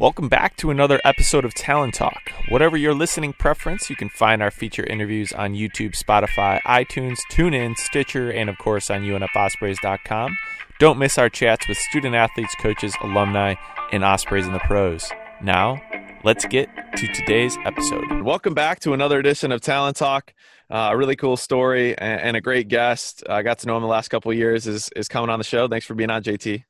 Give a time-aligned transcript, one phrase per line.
[0.00, 2.32] Welcome back to another episode of Talent Talk.
[2.48, 7.76] Whatever your listening preference, you can find our feature interviews on YouTube, Spotify, iTunes, TuneIn,
[7.76, 10.38] Stitcher, and of course on UNFOspreys.com.
[10.78, 13.56] Don't miss our chats with student athletes, coaches, alumni,
[13.92, 15.10] and Ospreys in the pros.
[15.42, 15.82] Now,
[16.24, 18.22] let's get to today's episode.
[18.22, 20.32] Welcome back to another edition of Talent Talk.
[20.70, 23.22] Uh, a really cool story and, and a great guest.
[23.28, 24.66] I got to know him the last couple of years.
[24.66, 25.68] Is is coming on the show.
[25.68, 26.64] Thanks for being on, JT.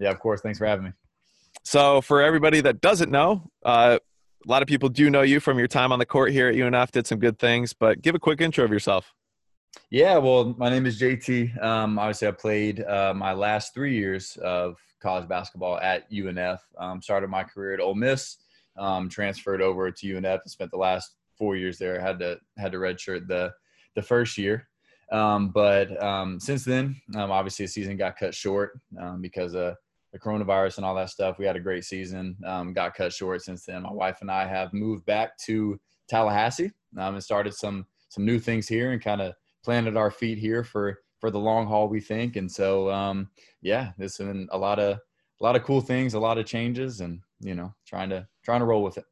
[0.00, 0.40] Yeah, of course.
[0.40, 0.92] Thanks for having me.
[1.64, 3.98] So, for everybody that doesn't know, uh,
[4.44, 6.54] a lot of people do know you from your time on the court here at
[6.54, 6.90] UNF.
[6.90, 9.12] Did some good things, but give a quick intro of yourself.
[9.90, 11.62] Yeah, well, my name is JT.
[11.62, 16.58] Um, obviously, I played uh, my last three years of college basketball at UNF.
[16.78, 18.38] Um, started my career at Ole Miss,
[18.78, 22.00] um, transferred over to UNF, and spent the last four years there.
[22.00, 23.52] Had to had to redshirt the
[23.94, 24.68] the first year,
[25.12, 28.78] um, but um, since then, um, obviously, the season got cut short
[29.20, 29.76] because of
[30.12, 31.38] the coronavirus and all that stuff.
[31.38, 33.82] We had a great season, um, got cut short since then.
[33.82, 38.38] My wife and I have moved back to Tallahassee um, and started some some new
[38.38, 41.88] things here and kind of planted our feet here for for the long haul.
[41.88, 42.90] We think, and so
[43.62, 47.00] yeah, there's been a lot of a lot of cool things, a lot of changes,
[47.00, 49.04] and you know, trying to trying to roll with it.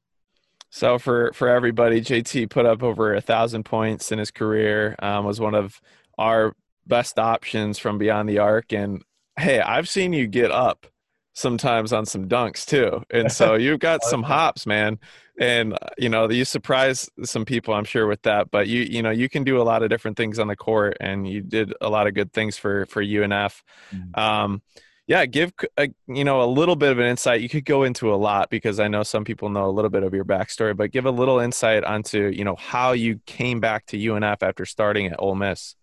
[0.71, 4.95] So for for everybody, JT put up over a thousand points in his career.
[5.01, 5.81] Um, was one of
[6.19, 6.55] our
[6.87, 8.73] best options from beyond the arc.
[8.73, 9.03] And
[9.39, 10.87] hey, I've seen you get up
[11.33, 14.99] sometimes on some dunks too, and so you've got some hops, man.
[15.39, 18.51] And you know you surprise some people, I'm sure, with that.
[18.51, 20.99] But you you know you can do a lot of different things on the court,
[21.01, 23.63] and you did a lot of good things for for UNF.
[23.95, 24.21] Mm-hmm.
[24.21, 24.63] Um,
[25.11, 28.15] yeah give a, you know a little bit of an insight you could go into
[28.15, 30.93] a lot because i know some people know a little bit of your backstory but
[30.93, 35.07] give a little insight onto you know how you came back to unf after starting
[35.07, 35.75] at Ole miss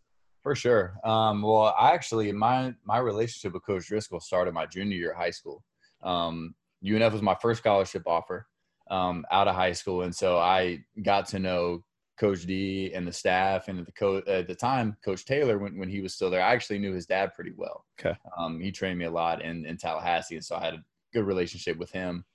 [0.47, 4.95] for sure um, well i actually my my relationship with coach driscoll started my junior
[4.95, 5.61] year of high school
[6.03, 8.47] um, unf was my first scholarship offer
[8.89, 11.83] um, out of high school and so i got to know
[12.17, 15.87] Coach D and the staff and the coach at the time, Coach Taylor, when, when
[15.87, 17.85] he was still there, I actually knew his dad pretty well.
[17.99, 18.17] Okay.
[18.35, 20.83] Um, he trained me a lot in, in Tallahassee, and so I had a
[21.13, 22.25] good relationship with him.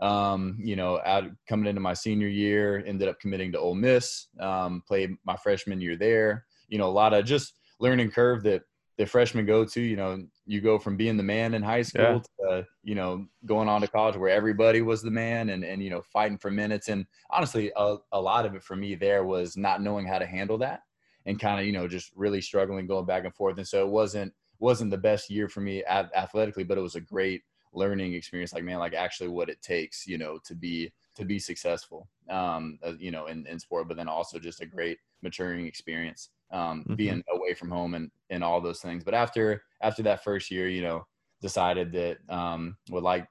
[0.00, 4.28] Um, you know, out coming into my senior year, ended up committing to Ole Miss.
[4.38, 6.44] Um, played my freshman year there.
[6.68, 8.62] You know, a lot of just learning curve that
[8.96, 9.80] the freshmen go to.
[9.80, 12.48] You know, you go from being the man in high school yeah.
[12.48, 15.90] to you know going on to college where everybody was the man and and you
[15.90, 16.88] know fighting for minutes.
[16.88, 20.26] And honestly, a, a lot of it for me there was not knowing how to
[20.26, 20.82] handle that
[21.26, 23.58] and kind of you know just really struggling going back and forth.
[23.58, 27.00] And so it wasn't wasn't the best year for me athletically, but it was a
[27.00, 27.42] great
[27.74, 28.52] learning experience.
[28.52, 32.78] Like man, like actually what it takes, you know, to be to be successful, um,
[32.82, 36.80] uh, you know, in, in sport, but then also just a great maturing experience um,
[36.80, 36.94] mm-hmm.
[36.94, 39.04] being away from home and and all those things.
[39.04, 41.06] But after after that first year, you know,
[41.40, 43.26] decided that um, would like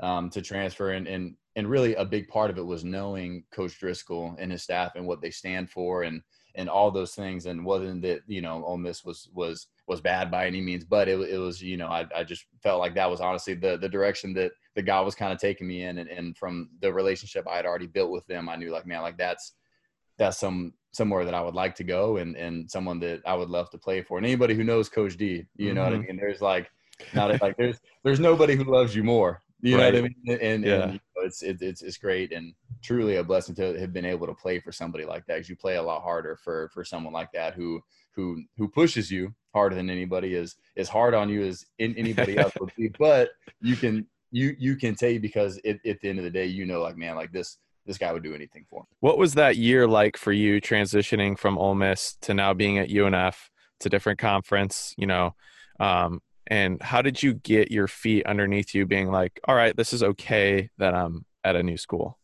[0.00, 3.78] um, to transfer and and and really a big part of it was knowing Coach
[3.80, 6.22] Driscoll and his staff and what they stand for and
[6.54, 7.46] and all those things.
[7.46, 11.08] And wasn't that you know Ole Miss was was was bad by any means, but
[11.08, 13.88] it, it was you know I, I just felt like that was honestly the the
[13.88, 17.46] direction that the guy was kind of taking me in, and, and from the relationship
[17.48, 19.54] I had already built with them, I knew like man like that's
[20.18, 23.50] that's some somewhere that I would like to go and and someone that I would
[23.50, 24.18] love to play for.
[24.18, 25.84] And anybody who knows Coach D, you know mm-hmm.
[25.84, 26.06] what I mm-hmm.
[26.08, 26.16] mean.
[26.16, 26.70] There's like
[27.14, 29.42] not like there's there's nobody who loves you more.
[29.60, 29.92] You right.
[29.92, 30.38] know what I mean?
[30.40, 30.82] And, yeah.
[30.82, 34.04] and you know, it's it, it's it's great and truly a blessing to have been
[34.04, 35.34] able to play for somebody like that.
[35.34, 37.80] Because you play a lot harder for for someone like that who
[38.14, 42.38] who who pushes you harder than anybody is is hard on you as in, anybody
[42.38, 42.88] else would be.
[42.98, 46.46] But you can you you can take because it, at the end of the day,
[46.46, 48.82] you know, like man, like this this guy would do anything for.
[48.82, 48.86] Him.
[49.00, 52.90] What was that year like for you transitioning from Ole Miss to now being at
[52.90, 53.48] UNF
[53.80, 54.94] to different conference?
[54.96, 55.34] You know,
[55.80, 59.92] um, and how did you get your feet underneath you, being like, all right, this
[59.92, 62.18] is okay that I'm at a new school?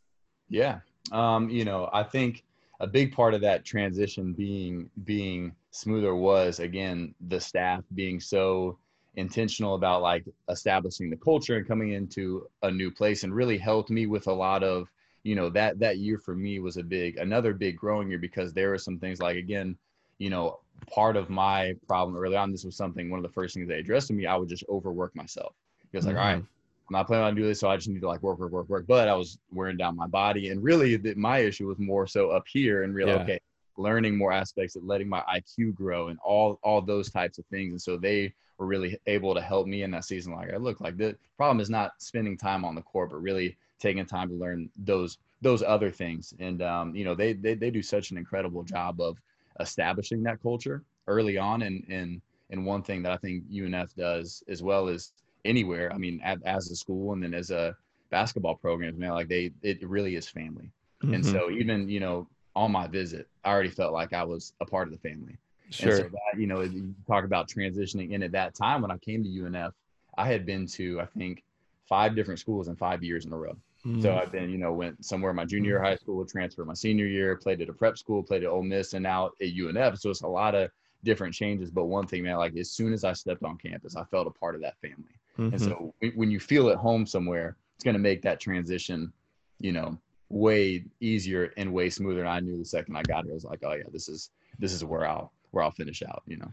[0.48, 0.80] Yeah,
[1.10, 2.44] um, you know, I think
[2.80, 8.78] a big part of that transition being being smoother was again the staff being so
[9.16, 13.88] intentional about like establishing the culture and coming into a new place and really helped
[13.88, 14.88] me with a lot of
[15.24, 18.52] you know that that year for me was a big another big growing year because
[18.52, 19.76] there were some things like again
[20.18, 20.60] you know
[20.90, 23.78] part of my problem early on this was something one of the first things they
[23.78, 25.54] addressed to me i would just overwork myself
[25.90, 26.24] because like mm-hmm.
[26.24, 28.38] all right i'm not planning on doing this so i just need to like work
[28.38, 31.66] work work work but i was wearing down my body and really the, my issue
[31.66, 33.22] was more so up here and really yeah.
[33.22, 33.40] okay
[33.76, 37.72] learning more aspects of letting my iq grow and all all those types of things
[37.72, 40.80] and so they were really able to help me in that season like i look
[40.80, 44.34] like the problem is not spending time on the court but really taking time to
[44.34, 46.32] learn those those other things.
[46.38, 49.18] And um, you know, they, they they do such an incredible job of
[49.60, 51.62] establishing that culture early on.
[51.62, 52.20] And and
[52.50, 55.12] and one thing that I think UNF does as well as
[55.44, 55.92] anywhere.
[55.92, 57.76] I mean, as a school and then as a
[58.10, 60.70] basketball program, man, like they it really is family.
[61.02, 61.14] Mhm.
[61.16, 62.26] And so even you know
[62.56, 65.36] on my visit, I already felt like I was a part of the family.
[65.70, 65.88] sure.
[65.88, 68.14] And so that, you know, you talk about transitioning.
[68.14, 69.72] And at that time, when I came to UNF,
[70.16, 71.42] I had been to, I think,
[71.88, 73.56] five different schools in five years in a row.
[74.00, 74.18] So Mhm.
[74.18, 77.06] I've been, you know, went somewhere in my junior year high school, transferred my senior
[77.06, 79.98] year, played at a prep school, played at Ole Miss, and now at UNF.
[79.98, 80.70] So it's a lot of
[81.04, 81.70] different changes.
[81.70, 84.30] But one thing, man, like as soon as I stepped on campus, I felt a
[84.30, 85.12] part of that family.
[85.38, 85.60] And Mhm.
[85.60, 89.12] so when- when you feel at home somewhere, it's going to make that transition,
[89.60, 89.98] you know,
[90.30, 92.20] way easier and way smoother.
[92.20, 94.30] And I knew the second I got here, I was like, oh yeah, this is
[94.58, 96.22] this is where I'll where I'll finish out.
[96.26, 96.52] You know.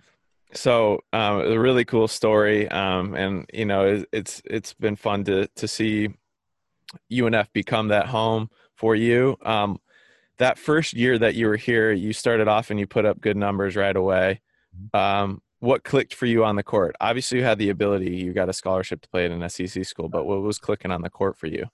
[0.54, 5.24] So um, a really cool story, um, and you know it, it's it's been fun
[5.24, 6.10] to to see
[7.12, 9.38] UNF become that home for you.
[9.44, 9.80] Um,
[10.38, 13.38] that first year that you were here, you started off and you put up good
[13.38, 14.42] numbers right away.
[14.94, 16.96] Um, what clicked for you on the court?
[17.00, 18.16] Obviously, you had the ability.
[18.16, 21.04] You got a scholarship to play at an SEC school, but what was clicking on
[21.04, 21.66] the court for you?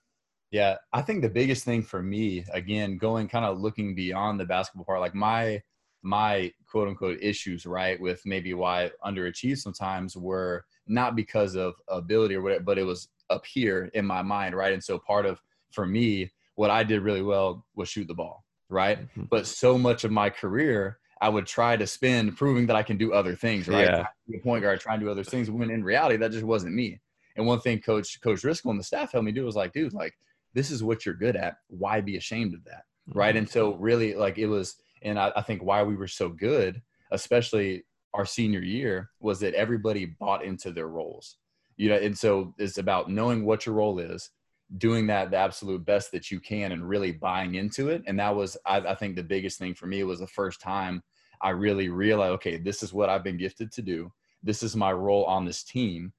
[0.50, 4.44] Yeah, I think the biggest thing for me, again, going kind of looking beyond the
[4.44, 5.62] basketball part, like my
[6.02, 11.74] my quote unquote issues, right, with maybe why I underachieved sometimes were not because of
[11.88, 14.72] ability or whatever, but it was up here in my mind, right?
[14.72, 15.40] And so part of
[15.70, 18.98] for me, what I did really well was shoot the ball, right?
[19.16, 19.28] Mhm.
[19.28, 22.96] But so much of my career, I would try to spend proving that I can
[22.96, 23.86] do other things, right?
[23.86, 24.06] Yeah.
[24.28, 25.50] Be a point guard, trying to do other things.
[25.50, 27.00] When in reality, that just wasn't me.
[27.36, 29.92] And one thing Coach Coach Driscoll and the staff helped me do was like, dude,
[29.92, 30.14] like
[30.54, 31.58] this is what you're good at.
[31.68, 32.84] Why be ashamed of that?
[33.14, 33.34] Right.
[33.34, 33.38] Mhm.
[33.38, 36.82] And so really like it was, and I, I think why we were so good,
[37.12, 37.84] especially
[38.14, 41.36] our senior year, was that everybody bought into their roles.
[41.78, 44.30] You know, and so it's about knowing what your role is,
[44.76, 48.02] doing that the absolute best that you can and really buying into it.
[48.06, 51.02] And that was I, I think the biggest thing for me was the first time
[51.40, 54.12] I really realized, okay, this is what I've been gifted to do.
[54.42, 56.12] This is my role on this team.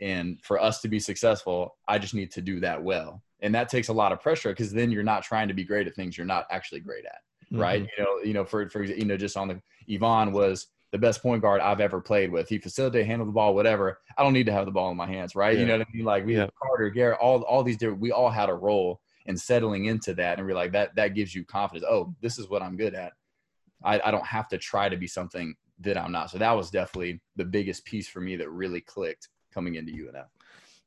[0.00, 3.22] And for us to be successful, I just need to do that well.
[3.40, 5.86] And that takes a lot of pressure because then you're not trying to be great
[5.86, 7.18] at things you're not actually great at.
[7.52, 7.82] Right.
[7.82, 7.88] Mhm.
[7.96, 11.20] You know, you know, for for you know, just on the Ivan was the best
[11.20, 12.48] point guard I've ever played with.
[12.48, 13.98] He facilitated, handled the ball, whatever.
[14.16, 15.58] I don't need to have the ball in my hands, right?
[15.58, 16.04] You know what I mean?
[16.04, 16.42] Like we Yeah.
[16.42, 18.00] have Carter, Garrett, all all these different.
[18.00, 20.94] We all had a role in settling into that, and we're like that.
[20.94, 21.84] That gives you confidence.
[21.90, 23.12] Oh, this is what I'm good at.
[23.82, 26.30] I, I don't have to try to be something that I'm not.
[26.30, 30.26] So that was definitely the biggest piece for me that really clicked coming into UNF.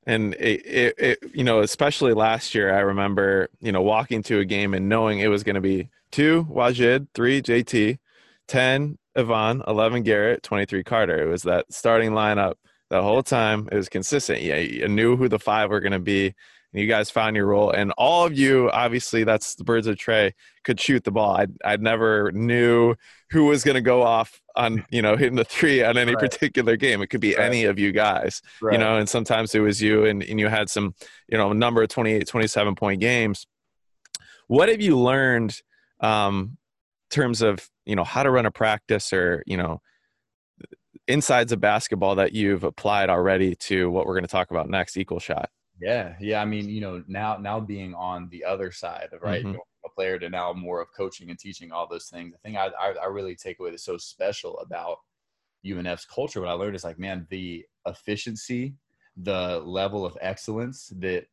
[0.05, 4.39] and it, it, it you know especially last year i remember you know walking to
[4.39, 7.97] a game and knowing it was going to be two wajid three jt
[8.47, 11.21] 10 Ivan, 11 garrett 23 carter.
[11.21, 12.53] It was that starting lineup
[12.89, 13.67] the whole time.
[13.71, 14.41] It was consistent.
[14.41, 16.33] Yeah you knew who the five were going to be
[16.73, 17.71] and you guys found your role.
[17.71, 20.33] And all of you obviously that's the birds of trey
[20.63, 21.35] could shoot the ball.
[21.35, 22.95] I i never knew
[23.31, 26.19] who was going to go off on you know hitting the three on any Right.
[26.29, 27.01] particular game.
[27.01, 27.45] It could be Right.
[27.45, 28.41] any of you guys
[28.73, 30.93] you know and sometimes it was you and, and you had some
[31.27, 33.47] you know number of 28 27 point games.
[34.47, 35.59] What have you learned
[35.99, 36.57] um
[37.09, 39.81] terms of you know how to run a practice or you know
[41.07, 44.97] insides of basketball that you've applied already to what we're going to talk about next
[44.97, 45.49] equal shot
[45.79, 46.41] Yeah, yeah.
[46.41, 49.53] I mean, you know, now now being on the other side of right, Mhm.
[49.53, 52.33] going from a player to now more of coaching and teaching all those things.
[52.33, 54.97] The thing I, I I really take away that's so special about
[55.63, 56.41] UNF's culture.
[56.41, 58.75] What I learned is like, man, the efficiency,
[59.17, 61.27] the level of excellence that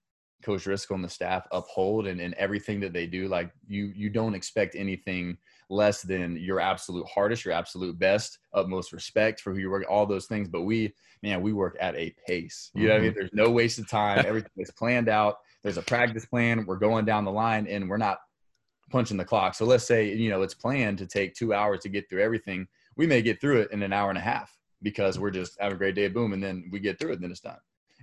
[0.45, 3.29] Coach Driscoll and the staff uphold, and, and everything that they do.
[3.29, 5.37] Like you you don't expect anything
[5.71, 10.07] less than your absolute hardest, your absolute best, utmost respect for who you work, all
[10.07, 10.49] those things.
[10.49, 12.71] But we man, we work at a pace.
[12.75, 13.11] You know what I mean?
[13.11, 13.19] Mm-hmm.
[13.19, 14.25] There's no wasted time.
[14.27, 15.39] Everything is planned out.
[15.63, 16.67] There's a practice plan.
[16.67, 18.19] We're going down the line and we're not
[18.91, 19.55] punching the clock.
[19.55, 22.69] So let's say, you know, it's planned to take two hours to get through everything.
[22.97, 25.77] We may get through it in an hour and a half because we're just having
[25.77, 27.57] a great day, boom, and then we get through it, and then it's done.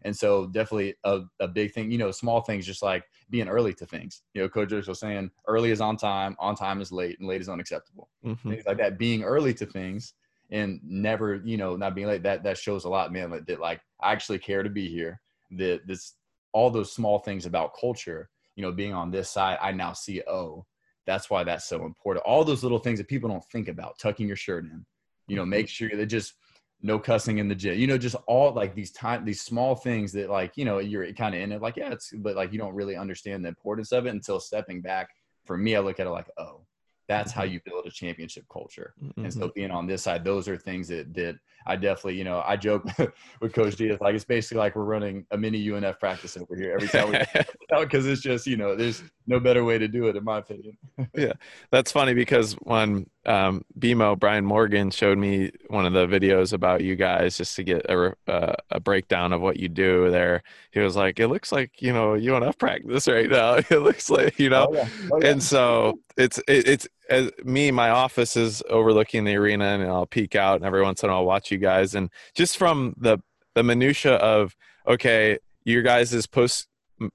[0.03, 3.73] And so definitely a, a big thing, you know, small things just like being early
[3.75, 4.23] to things.
[4.33, 7.27] You know, Coach Driscoll was saying early is on time, on time is late, and
[7.27, 8.09] late is unacceptable.
[8.25, 8.37] Mhm.
[8.41, 10.13] things like that being early to things
[10.51, 13.59] and never you know not being late that that shows a lot man that, that
[13.59, 15.19] like i actually care to be here.
[15.51, 16.15] That this
[16.53, 20.21] all those small things about culture you know being on this side i now see
[20.27, 20.65] oh
[21.05, 22.25] that's why that's so important.
[22.25, 24.85] All those little things that people don't think about tucking your shirt in.
[25.27, 26.33] You know make sure that just
[26.81, 30.11] no cussing in the gym you know just all like these time these small things
[30.11, 32.57] that like you know you're kind of in it like yeah it's but like you
[32.59, 35.09] don't really understand the importance of it until stepping back
[35.45, 36.61] for me i look at it like oh
[37.07, 39.53] that's how you build a championship culture and so Mhm.
[39.53, 41.35] being on this side, those are things that that
[41.67, 42.85] I definitely, you know, I joke
[43.41, 43.87] with Coach D.
[43.87, 47.09] It's like it's basically like we're running a mini UNF practice over here every time
[47.09, 47.17] we
[47.81, 50.77] because it's just you know there's no better way to do it in my opinion.
[51.13, 51.33] Yeah.
[51.69, 56.81] That's funny because when um, BMO Brian Morgan showed me one of the videos about
[56.81, 60.41] you guys just to get a, uh, a breakdown of what you do there.
[60.71, 63.55] He was like, "It looks like you know you UNF practice right now.
[63.69, 64.87] It looks like you know." Oh, yeah.
[65.11, 65.29] Oh, yeah.
[65.29, 67.69] And so it's it, it's as me.
[67.69, 71.11] My office is overlooking the arena, and I'll peek out, and every once in a
[71.11, 71.93] while I'll watch you guys.
[71.93, 73.19] And just from the
[73.53, 74.55] the minutia of
[74.87, 76.67] okay, your guys' post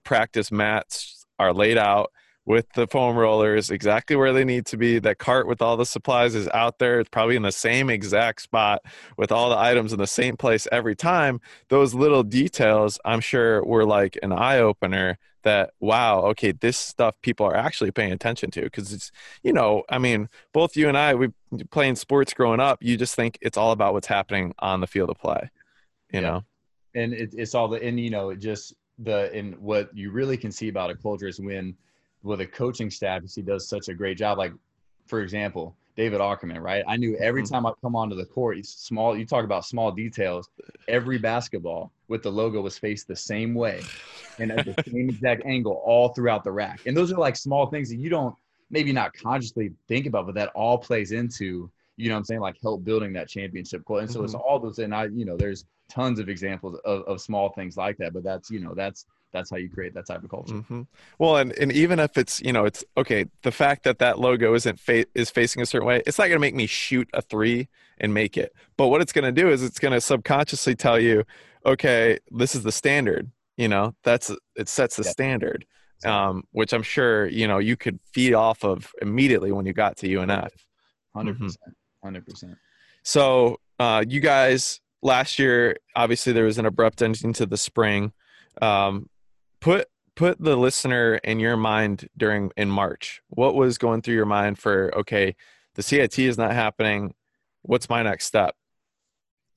[0.05, 2.13] practice mats are laid out
[2.47, 5.01] with the foam rollers exactly where they need to be.
[5.01, 7.01] That cart with all the supplies is out there.
[7.01, 8.83] It's probably in the same exact spot
[9.19, 11.41] with all the items in the same place every time.
[11.69, 17.17] Those little details, I'm sure, were like an eye opener that, wow, okay, this stuff
[17.21, 18.63] people are actually paying attention to.
[18.63, 19.11] Because it's,
[19.43, 21.29] you know, I mean, both you and I, we
[21.71, 25.11] playing sports growing up, you just think it's all about what's happening on the field
[25.11, 25.51] of play,
[26.13, 26.21] you yeah.
[26.21, 26.45] know?
[26.95, 30.37] And it, it's all the, and, you know, it just, the, and what you really
[30.37, 31.77] can see about a culture is when,
[32.27, 34.39] with a coaching staff he does such a great job.
[34.39, 34.53] Like,
[35.07, 36.85] for example, David Ackerman, right?
[36.87, 37.55] I knew every mm-hmm.
[37.55, 39.17] time I come onto the court, small.
[39.17, 40.51] You talk about small details.
[40.89, 43.83] Every basketball with the logo was faced the same way,
[44.39, 46.81] and at the same exact angle all throughout the rack.
[46.87, 48.35] And those are like small things that you don't
[48.71, 52.41] maybe not consciously think about, but that all plays into you know what I'm saying
[52.41, 54.03] like help building that championship quote.
[54.03, 54.27] And so mm-hmm.
[54.27, 54.79] it's all those.
[54.79, 58.13] And I, you know, there's tons of examples of, of small things like that.
[58.13, 59.07] But that's you know that's
[59.37, 60.55] that's how you create that type of culture.
[60.55, 60.83] Mm-hmm.
[61.19, 64.55] Well, and, and even if it's you know it's okay, the fact that that logo
[64.55, 67.21] isn't fa- is facing a certain way, it's not going to make me shoot a
[67.21, 68.55] three and make it.
[68.77, 71.25] But what it's going to do is it's going to subconsciously tell you,
[71.65, 73.31] okay, this is the standard.
[73.57, 75.11] You know, that's it sets the yeah.
[75.11, 75.67] standard,
[76.05, 79.97] um, which I'm sure you know you could feed off of immediately when you got
[79.99, 80.51] to UNF.
[81.15, 81.45] Hundred mm-hmm.
[81.45, 82.57] percent, hundred percent.
[83.03, 88.13] So uh, you guys last year, obviously there was an abrupt ending to the spring.
[88.61, 89.09] Um,
[89.61, 93.23] put put the listener in your mind during in March.
[93.29, 95.37] What was going through your mind for okay,
[95.75, 97.15] the CIT is not happening.
[97.63, 98.55] What's my next step?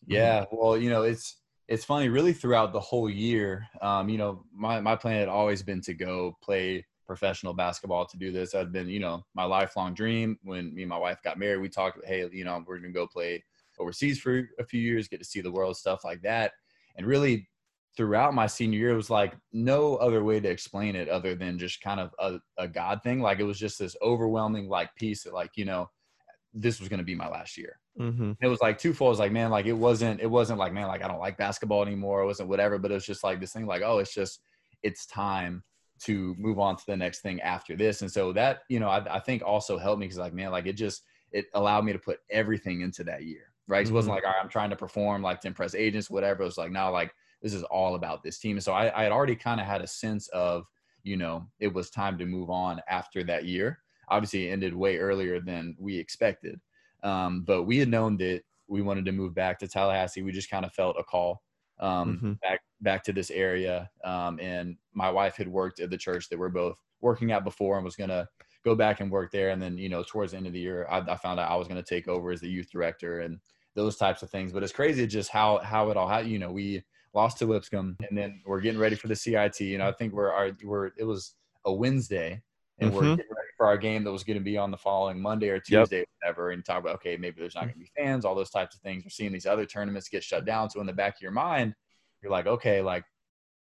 [0.06, 1.38] Yeah, well, you know, it's
[1.68, 2.10] it's funny.
[2.10, 5.94] Really, throughout the whole year, um, you know, my my plan had always been to
[5.94, 8.06] go play professional basketball.
[8.06, 10.38] To do this, I'd been you know my lifelong dream.
[10.44, 13.08] When me and my wife got married, we talked, hey, you know, we're gonna go
[13.08, 13.44] play
[13.80, 16.52] overseas for a few years, get to see the world, stuff like that.
[16.96, 17.48] And really,
[17.98, 21.60] throughout my senior year, it was like no other way to explain it other than
[21.60, 23.20] just kind of a, a God thing.
[23.22, 25.90] Like it was just this overwhelming like piece that like, you know,
[26.54, 27.80] this was going to be my last year.
[28.00, 28.34] Mm-hmm.
[28.42, 29.10] It was like twofold.
[29.10, 31.38] It was like, man, like it wasn't, it wasn't like, man, like I don't like
[31.38, 32.22] basketball anymore.
[32.22, 34.42] It wasn't whatever, but it was just like this thing like, oh, it's just,
[34.82, 35.64] it's time
[36.04, 38.02] to move on to the next thing after this.
[38.02, 40.66] And so that, you know, I, I think also helped me because like, man, like
[40.66, 43.52] it just, it allowed me to put everything into that year.
[43.68, 43.86] Right.
[43.86, 43.94] Mm-hmm.
[43.94, 44.16] It wasn't mm-hmm.
[44.16, 46.44] like, all right, I'm trying to perform like to impress agents, whatever.
[46.44, 48.60] It was like, now like this is all about this team.
[48.60, 50.66] so I, I had already kind of had a sense of,
[51.04, 53.80] you know, it was time to move on after that year.
[54.10, 56.60] Obviously, it ended way earlier than we expected.
[57.04, 60.22] Um, but we had known that we wanted to move back to Tallahassee.
[60.22, 61.42] We just kind of felt a call
[61.80, 62.34] um, mm-hmm.
[62.42, 63.90] back back to this area.
[64.04, 67.78] Um, and my wife had worked at the church that we're both working at before
[67.78, 68.28] and was going to
[68.64, 69.50] go back and work there.
[69.50, 71.56] And then, you know, towards the end of the year, I, I found out I
[71.56, 73.40] was going to take over as the youth director and
[73.76, 74.52] those types of things.
[74.52, 76.28] But it's crazy just how how it all had.
[76.28, 79.60] You know, we lost to Lipscomb, and then we're getting ready for the CIT.
[79.62, 81.36] You know, I think we're our we're it was
[81.66, 82.42] a Wednesday,
[82.80, 82.98] and mm-hmm.
[82.98, 85.50] we're getting ready for our game that was going to be on the following Monday
[85.50, 86.08] or Tuesday, yep.
[86.22, 86.52] whatever.
[86.52, 88.82] And talk about okay, maybe there's not going to be fans, all those types of
[88.82, 89.04] things.
[89.04, 91.76] We're seeing these other tournaments get shut down, so in the back of your mind,
[92.22, 93.04] you're like, okay, like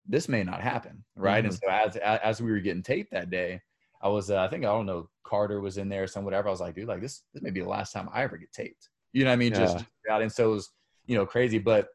[0.07, 1.45] this may not happen, right?
[1.45, 1.69] Mm-hmm.
[1.69, 3.61] And so as as we were getting taped that day.
[4.03, 6.49] I was, uh, I think, I don't know, Carter was in there, some whatever.
[6.49, 8.53] I was like, dude, like this, this may be the last time I ever get
[8.53, 8.91] taped.
[9.12, 9.53] You know what I mean?
[9.53, 9.61] Yeah.
[9.61, 10.23] Just, just out.
[10.23, 10.71] And so it was,
[11.07, 11.59] you know, crazy.
[11.59, 11.88] But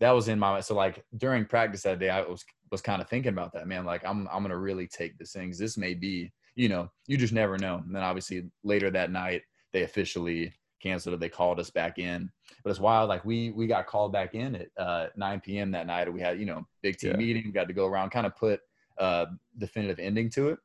[0.00, 0.64] that was in my mind.
[0.64, 3.84] so like during practice that day, I was was kind of thinking about that, man.
[3.84, 5.52] Like I'm I'm gonna really take this thing.
[5.56, 7.82] This may be, you know, you just never know.
[7.84, 11.20] And then obviously later that night they officially canceled it.
[11.20, 12.30] They called us back in.
[12.62, 13.08] But it's wild.
[13.08, 15.70] Like we we got called back in at uh, 9 p.m.
[15.72, 16.12] that night.
[16.12, 17.16] We had you know big team yeah.
[17.16, 17.44] meeting.
[17.46, 18.60] We got to go around, kind of put
[18.98, 19.26] uh,
[19.58, 20.58] definitive ending to it.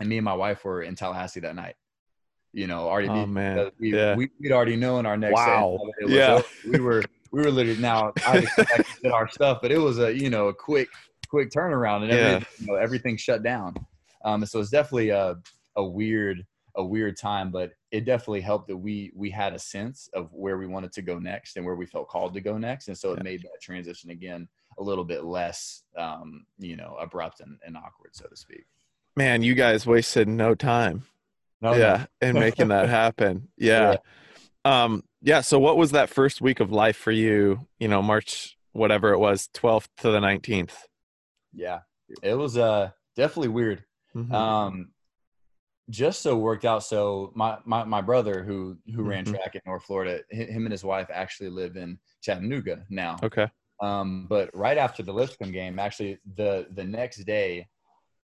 [0.00, 1.74] And me and my wife were in Tallahassee that night.
[2.52, 3.70] You know, already oh, man.
[3.78, 4.14] we yeah.
[4.14, 5.34] we would already known our next.
[5.34, 5.78] Wow.
[6.06, 6.34] yeah.
[6.34, 6.44] Over.
[6.70, 7.02] We were
[7.32, 10.54] we were literally now I expected our stuff, but it was a you know a
[10.54, 10.88] quick
[11.28, 12.66] quick turnaround and everything, yeah.
[12.66, 13.74] you know, everything shut down.
[14.24, 15.36] Um, so it's definitely a
[15.76, 16.46] a weird
[16.76, 20.58] a weird time, but it definitely helped that we we had a sense of where
[20.58, 23.12] we wanted to go next and where we felt called to go next, and so
[23.12, 24.46] it made that transition again
[24.78, 28.64] a little bit less um, you know abrupt and, and awkward, so to speak.
[29.16, 31.04] Man, you guys wasted no time.
[31.60, 32.28] No, yeah, no.
[32.28, 33.48] in making that happen.
[33.56, 33.96] Yeah.
[34.64, 34.84] yeah.
[34.84, 35.40] Um, yeah.
[35.40, 37.66] So what was that first week of life for you?
[37.78, 40.72] You know, March, whatever it was, 12th to the 19th.
[41.54, 41.80] Yeah.
[42.22, 43.84] It was, uh, definitely weird.
[44.14, 44.34] Mm-hmm.
[44.34, 44.90] Um,
[45.90, 46.84] just so worked out.
[46.84, 49.30] So my my, my brother who who ran Mhm.
[49.34, 53.16] track in North Florida, him and his wife actually live in Chattanooga now.
[53.22, 53.48] Okay.
[53.80, 57.66] Um, but right after the Lipscomb game, actually the the next day,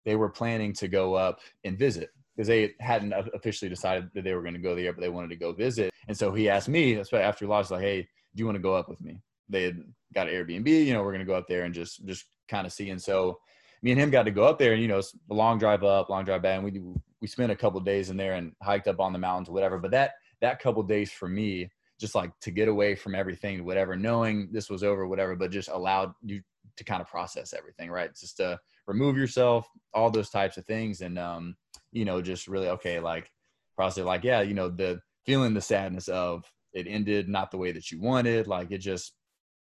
[0.05, 4.35] they were planning to go up and visit because they hadn't officially decided that they
[4.35, 5.91] were going to go there, but they wanted to go visit.
[6.07, 8.87] And so he asked me, after lost, like, "Hey, do you want to go up
[8.87, 9.81] with me?" They had
[10.13, 10.67] got Airbnb.
[10.67, 12.91] You know, we're going to go up there and just just kind of see.
[12.91, 13.39] And so
[13.81, 15.83] me and him got to go up there, and you know, it's a long drive
[15.83, 16.61] up, long drive back.
[16.61, 16.79] And we
[17.21, 19.79] we spent a couple days in there and hiked up on the mountains, whatever.
[19.79, 23.95] But that that couple days for me just like to get away from everything, whatever,
[23.95, 26.41] knowing this was over, whatever, but just allowed you
[26.75, 28.15] to kind of process everything, right?
[28.15, 31.01] Just to remove yourself, all those types of things.
[31.01, 31.55] And, um,
[31.97, 33.31] you know, just really, okay, like
[33.75, 37.71] process, like, yeah, you know, the feeling the sadness of it ended not the way
[37.71, 39.13] that you wanted, like it just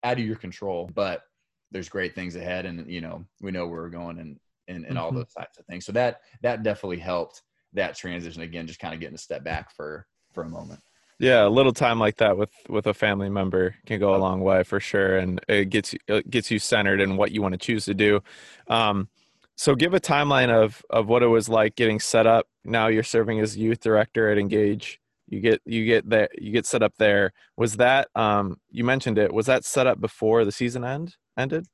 [0.04, 1.22] out of your control, but
[1.70, 2.66] there's great things ahead.
[2.66, 4.38] And, you know, we know where we're going and,
[4.68, 5.16] and, and all Mhm.
[5.16, 5.86] those types of things.
[5.86, 9.74] So that, that definitely helped that transition again, just kind of getting a step back
[9.74, 10.80] for, for a moment.
[11.18, 14.42] Yeah, a little time like that with with a family member can go a long
[14.42, 17.52] way for sure, and it gets you it gets you centered in what you want
[17.52, 18.22] to choose to do.
[18.68, 19.08] Um,
[19.56, 22.46] so, give a timeline of of what it was like getting set up.
[22.64, 25.00] Now you're serving as youth director at Engage.
[25.28, 27.32] You get you get there you get set up there.
[27.56, 29.32] Was that um, you mentioned it?
[29.32, 31.66] Was that set up before the season end ended?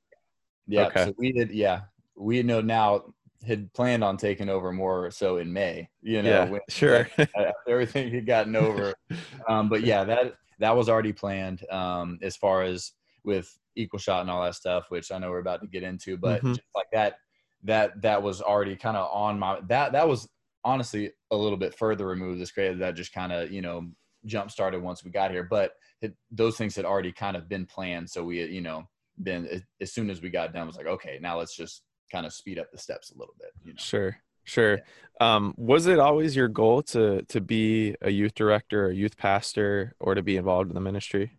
[0.67, 0.87] Yeah.
[0.87, 1.07] Okay.
[1.07, 1.51] So we did.
[1.51, 1.83] Yeah,
[2.17, 3.13] we know now
[3.47, 5.89] had planned on taking over more so in May.
[6.01, 7.09] You know, yeah, when, sure.
[7.19, 8.95] after everything had gotten over.
[9.49, 12.93] um, but yeah, that that was already planned um, as far as
[13.25, 16.17] with equal shot and all that stuff, which I know we're about to get into.
[16.17, 16.55] But Mhm.
[16.55, 17.17] just like that,
[17.65, 20.29] that that was already kind of on my that that was
[20.65, 22.41] honestly a little bit further removed.
[22.41, 23.89] This creative that just kind of you know
[24.25, 27.67] jump started once we got here, but it, those things had already kind of been
[27.67, 28.09] planned.
[28.11, 28.89] So we you know
[29.23, 32.33] been as, soon as we got done, was like okay, now let's just kind of
[32.33, 33.51] speed up the steps a little bit.
[33.65, 33.79] You know.
[33.79, 34.81] Sure, sure.
[35.21, 39.95] Um, was it always your goal to to be a youth director, a youth pastor,
[40.01, 41.39] or to be involved in the ministry?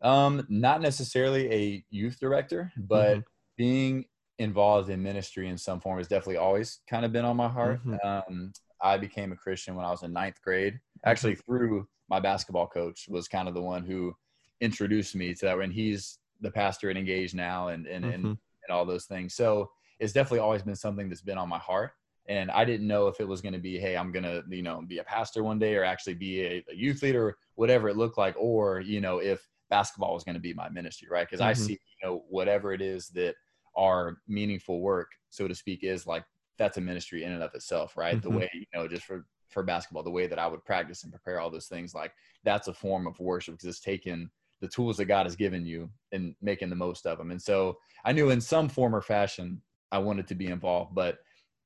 [0.00, 3.24] Um, not necessarily a youth director, but Mhm.
[3.56, 4.04] being
[4.38, 7.80] involved in ministry in some form has definitely always kind of been on my heart.
[7.84, 7.98] Mhm.
[8.28, 12.66] Um, I became a Christian when I was in ninth grade, actually through my basketball
[12.66, 14.14] coach was kind of the one who
[14.60, 15.58] introduced me to that.
[15.58, 18.38] And he's the pastor at Engage now and, and, and, Mhm.
[18.66, 19.34] and all those things.
[19.34, 21.92] So it's definitely always been something that's been on my heart.
[22.28, 24.62] And I didn't know if it was going to be, hey, I'm going to, you
[24.62, 27.96] know, be a pastor one day or actually be a, a youth leader, whatever it
[27.96, 31.26] looked like, or, you know, if basketball was going to be my ministry, right?
[31.26, 31.56] Because I Mhm.
[31.56, 33.34] see, you know, whatever it is that
[33.76, 36.24] our meaningful work, so to speak, is like
[36.58, 38.20] that's a ministry in and of itself, right?
[38.22, 38.36] The Mhm.
[38.36, 41.38] way, you know, just for for basketball, the way that I would practice and prepare
[41.38, 44.30] all those things, like that's a form of worship because it's taking
[44.60, 47.30] the tools that God has given you and making the most of them.
[47.30, 51.18] And so I knew in some form or fashion I wanted to be involved, but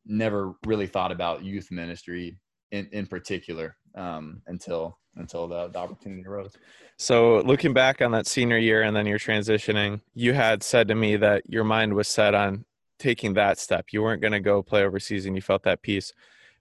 [0.04, 2.38] never really thought about youth ministry
[2.72, 6.52] in, in particular um, until until the, the opportunity arose.
[6.98, 10.94] So, looking back on that senior year and then you're transitioning, you had said to
[10.94, 12.64] me that your mind was set on
[12.98, 13.86] taking that step.
[13.92, 16.12] You weren't going to go play overseas and you felt that peace.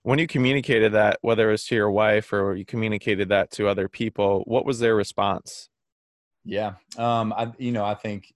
[0.02, 3.68] When you communicated that, whether it was to your wife or you communicated that to
[3.68, 5.68] other people, what was their response?
[6.44, 6.74] Yeah.
[6.96, 8.32] Um, I, you know, I think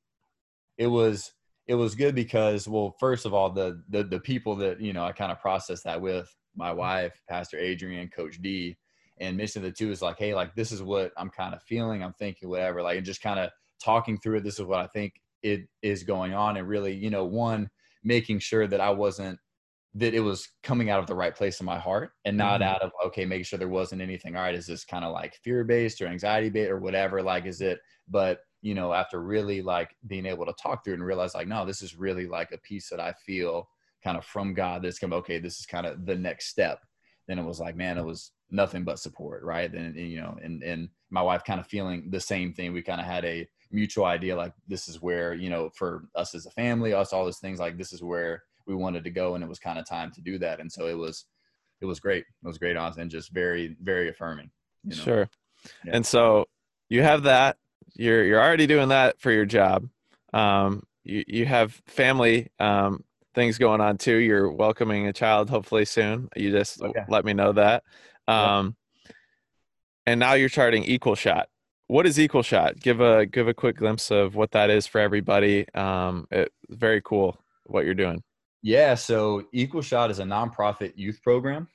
[0.79, 1.33] it was,
[1.69, 5.05] it was good because, well, first of all, the, the, the people that, you know,
[5.05, 8.77] I kind of processed that with my wife, Pastor Adrian, Coach D,
[9.21, 12.03] and mixing the two is like, Hey, like, this is what I'm kind of feeling.
[12.03, 13.51] I'm thinking whatever, like, and just kind of
[13.83, 14.45] talking through it.
[14.45, 16.57] This is what I think it is going on.
[16.57, 17.71] And really, you know, one,
[18.03, 19.39] making sure that I wasn't,
[19.95, 22.65] that it was coming out of the right place in my heart and not Mhm.
[22.65, 24.37] out of, okay, making sure there wasn't anything.
[24.37, 24.55] All right.
[24.55, 27.23] Is this kind of like fear based or anxiety based or whatever?
[27.23, 30.99] Like, is it, but you know after really like being able to talk through it
[30.99, 33.67] and realize like no this is really like a piece that i feel
[34.05, 36.85] kind of from god that's come okay this is kind of the next step
[37.27, 40.37] then it was like man it was nothing but support right then and, you know
[40.43, 43.47] and and my wife kind of feeling the same thing we kind of had a
[43.71, 47.25] mutual idea like this is where you know for us as a family us all
[47.25, 49.89] those things like this is where we wanted to go and it was kind of
[49.89, 51.27] time to do that and so it was
[51.81, 54.51] it was great it was great honestly and just very very affirming
[54.85, 55.03] you know?
[55.03, 55.31] Sure.
[55.85, 55.97] Yeah.
[55.97, 56.47] And so
[56.89, 57.57] you have that.
[57.95, 59.89] You're you're already doing that for your job.
[60.33, 64.17] Um, you you have family um, things going on too.
[64.17, 66.29] You're welcoming a child hopefully soon.
[66.37, 67.03] You just Okay.
[67.09, 67.85] let me know that.
[68.31, 68.59] Yeah.
[68.59, 68.77] Um,
[70.07, 71.49] and now you're charting Equal Shot.
[71.87, 72.79] What is Equal Shot?
[72.81, 75.67] Give a give a quick glimpse of what that is for everybody.
[75.75, 78.23] Um, it, very cool what you're doing.
[78.63, 81.69] Yeah, so Equal Shot is a nonprofit youth program.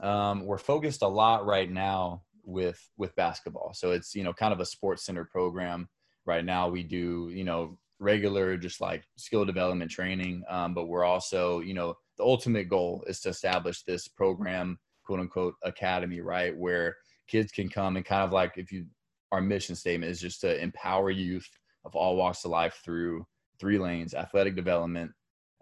[0.00, 3.72] Um, we're focused a lot right now with with basketball.
[3.74, 5.88] So it's you know kind of a sports center program.
[6.26, 11.04] Right now we do you know regular just like skill development training, um, but we're
[11.04, 16.56] also you know the ultimate goal is to establish this program quote unquote academy, right?
[16.56, 16.96] Where
[17.28, 18.86] kids can come and kind of like if you
[19.32, 21.48] our mission statement is just to empower youth
[21.84, 23.26] of all walks of life through
[23.58, 25.10] three lanes: athletic development,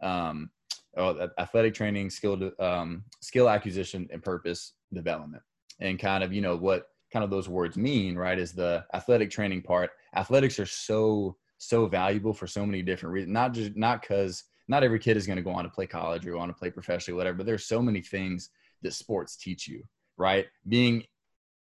[0.03, 0.51] um,
[0.97, 5.43] oh, athletic training, skill um, skill acquisition, and purpose development.
[5.81, 8.39] And kind of you know what kind of those words mean, right?
[8.39, 9.91] Is the athletic training part.
[10.17, 13.33] Athletics are so so valuable for so many different reasons.
[13.33, 16.27] Not just not because not every kid is going to go on to play college
[16.27, 17.39] or want to play professionally, whatever.
[17.39, 18.51] But there's so many things
[18.83, 19.83] that sports teach you,
[20.17, 20.47] right?
[20.69, 21.05] Being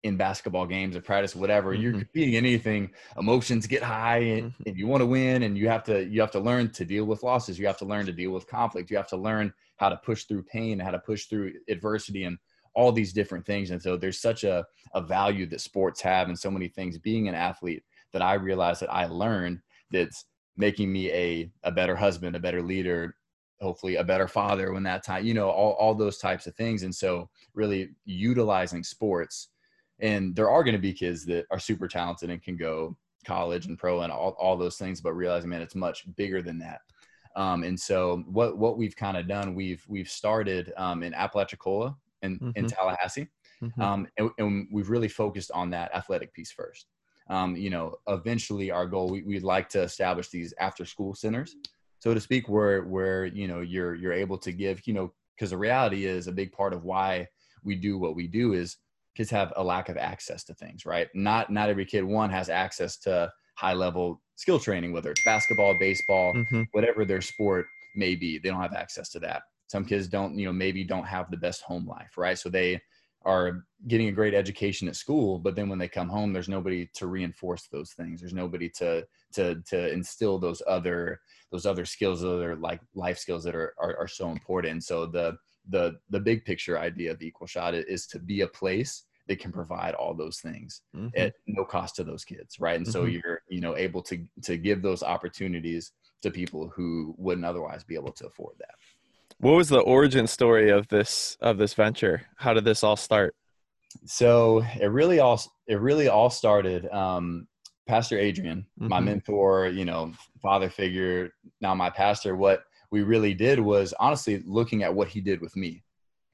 [0.04, 1.82] in basketball games or practice, whatever, mm-hmm.
[1.82, 4.64] you're competing anything, emotions get high and, mm-hmm.
[4.66, 7.06] and, you want to win and you have to you have to learn to deal
[7.06, 7.60] with losses.
[7.60, 8.90] You have to learn to deal with conflict.
[8.90, 12.38] You have to learn how to push through pain, how to push through adversity and
[12.74, 13.72] all these different things.
[13.72, 17.28] And so there's such a, a value that sports have and so many things being
[17.28, 19.60] an athlete that I realized that I learned
[19.92, 20.26] that's
[20.58, 23.16] making me a, a better husband, a better leader,
[23.62, 26.84] hopefully a better father when that time, you know, all, all those types of things.
[26.84, 29.50] And so really utilizing sports
[30.02, 33.68] and there are going to be kids that are super talented and can go college
[33.68, 36.82] and pro and all, all those things, but realizing, man, it's much bigger than that.
[37.36, 41.96] Um, and so what, what we've kind of done, we've, we've started um, in Apalachicola
[42.24, 42.52] and mm-hmm.
[42.56, 43.30] in Tallahassee.
[43.62, 43.82] Mm-hmm.
[43.82, 46.88] Um, and, and, we've really focused on that athletic piece first.
[47.30, 51.56] Um, you know, eventually our goal, we, would like to establish these after school centers,
[52.02, 55.52] so to speak, where, where, you know, you're, you're able to give, you know, cause
[55.52, 57.28] the reality is a big part of why
[57.64, 58.78] we do what we do is
[59.16, 61.08] kids have a lack of access to things, right?
[61.14, 65.78] Not not every kid one has access to high level skill training, whether it's basketball,
[65.80, 66.64] baseball, mm-hmm.
[66.72, 68.40] whatever their sport may be.
[68.40, 69.44] They don't have access to that.
[69.68, 72.38] Some kids don't, you know, maybe don't have the best home life, right?
[72.38, 72.82] So they
[73.24, 76.90] are getting a great education at school, but then when they come home, there's nobody
[76.96, 78.20] to reinforce those things.
[78.20, 81.20] There's nobody to to to instill those other
[81.52, 84.84] those other skills, other like life skills that are are, are so important.
[84.84, 85.38] So the
[85.70, 89.52] the the big picture idea of equal shot is to be a place that can
[89.52, 91.08] provide all those things mm-hmm.
[91.16, 92.92] at no cost to those kids right and mm-hmm.
[92.92, 97.84] so you're you know able to to give those opportunities to people who wouldn't otherwise
[97.84, 98.74] be able to afford that
[99.42, 103.36] what was the origin story of this of this venture how did this all start
[104.06, 107.48] so it really all it really all started um
[107.88, 108.88] pastor adrian mm-hmm.
[108.88, 114.44] my mentor you know father figure now my pastor what we really did was honestly
[114.46, 115.84] looking at what he did with me.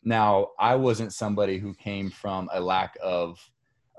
[0.03, 3.39] Now, I wasn't somebody who came from a lack of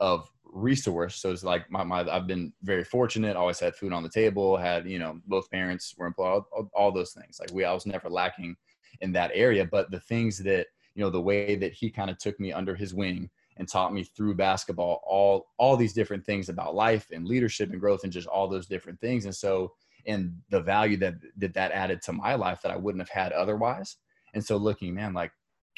[0.00, 1.16] of resource.
[1.16, 4.56] So it's like my, my I've been very fortunate, always had food on the table,
[4.56, 7.38] had, you know, both parents were employed, all, all those things.
[7.40, 8.56] Like we I was never lacking
[9.00, 9.64] in that area.
[9.64, 12.74] But the things that, you know, the way that he kind of took me under
[12.74, 17.26] his wing and taught me through basketball all all these different things about life and
[17.26, 19.24] leadership and growth and just all those different things.
[19.24, 19.72] And so
[20.06, 23.32] and the value that, that that added to my life that I wouldn't have had
[23.32, 23.96] otherwise.
[24.34, 25.32] And so looking, man, like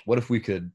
[0.05, 0.71] what if we could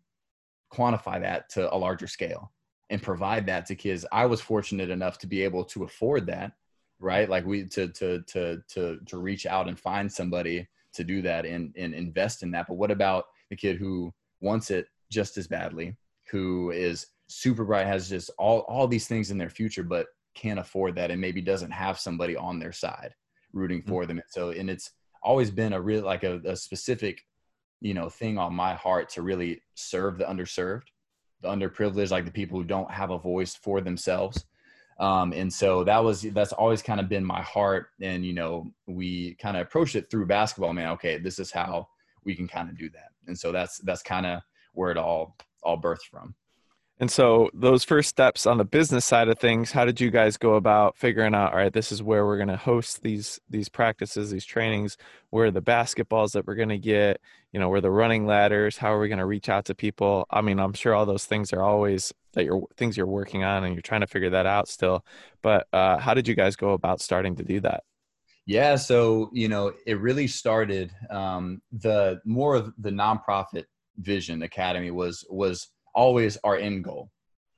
[0.73, 2.51] quantify that to a larger scale
[2.89, 4.05] and provide that to kids?
[4.11, 6.53] I was fortunate enough to be able to afford that,
[6.99, 7.29] right?
[7.29, 11.45] Like we to to to to to reach out and find somebody to do that
[11.45, 12.67] and and invest in that.
[12.67, 15.95] But what about the kid who wants it just as badly,
[16.31, 20.59] who is super bright, has just all all these things in their future, but can't
[20.59, 23.15] afford that and maybe doesn't have somebody on their side
[23.53, 23.87] rooting mm.
[23.87, 24.09] for mm-hmm.
[24.09, 24.17] them.
[24.17, 24.91] And so, and it's
[25.23, 27.21] always been a real, like a, a specific,
[27.81, 30.83] you know, thing on my heart to really serve the underserved,
[31.41, 34.45] the underprivileged, like the people who don't have a voice for themselves.
[34.97, 37.87] Um, and so that was, that's always kind of been my heart.
[38.01, 40.89] And, you know, we kind of approached it through basketball, man.
[40.91, 41.87] Okay, this is how
[42.23, 43.09] we can kind of do that.
[43.27, 44.41] And so that's, that's kind of
[44.73, 46.33] where it all, all birthed from.
[46.97, 50.37] And so those first steps on the business side of things, how did you guys
[50.37, 53.67] go about figuring out, all right, this is where we're going to host these these
[53.67, 54.95] practices, these trainings,
[55.29, 57.19] where are the basketballs that we're going to get,
[57.51, 60.25] you know, where the running ladders, how are we going to reach out to people?
[60.31, 63.65] I mean, I'm sure all those things are always that you're things you're working on
[63.65, 65.05] and you're trying to figure that out still.
[65.41, 67.83] But uh, how did you guys go about starting to do that?
[68.45, 73.65] Yeah, so you know, it really started um, the more of the nonprofit
[73.97, 77.09] vision academy was was always our end goal.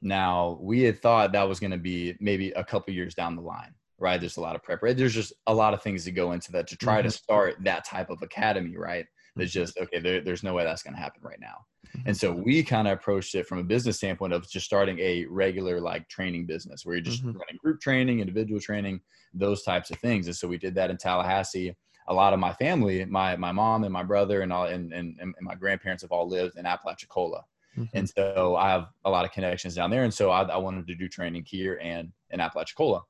[0.02, 3.42] Now, we had thought that was going to be maybe a couple years down the
[3.42, 4.20] line, right?
[4.20, 4.96] There's a lot of prep, right?
[4.96, 7.10] There's just a lot of things to go into that to try mm-hmm.
[7.10, 9.06] to start that type of academy, right?
[9.36, 9.62] There's mm-hmm.
[9.62, 11.66] just, okay, there, there's no way that's going to happen right now.
[11.88, 12.10] Mm-hmm.
[12.10, 15.26] And so we kind of approached it from a business standpoint of just starting a
[15.26, 17.38] regular like training business where you're just mm-hmm.
[17.38, 19.02] running group training, individual training,
[19.34, 20.28] those types of things.
[20.28, 21.76] And so we did that in Tallahassee.
[22.10, 25.18] A lot of my family, my my mom and my brother and all and, and,
[25.20, 27.44] and my grandparents have all lived in Apalachicola.
[27.78, 27.98] Mm-hmm.
[27.98, 30.04] And so I have a lot of connections down there.
[30.04, 33.04] And so I, I wanted to do training here and in Apalachicola.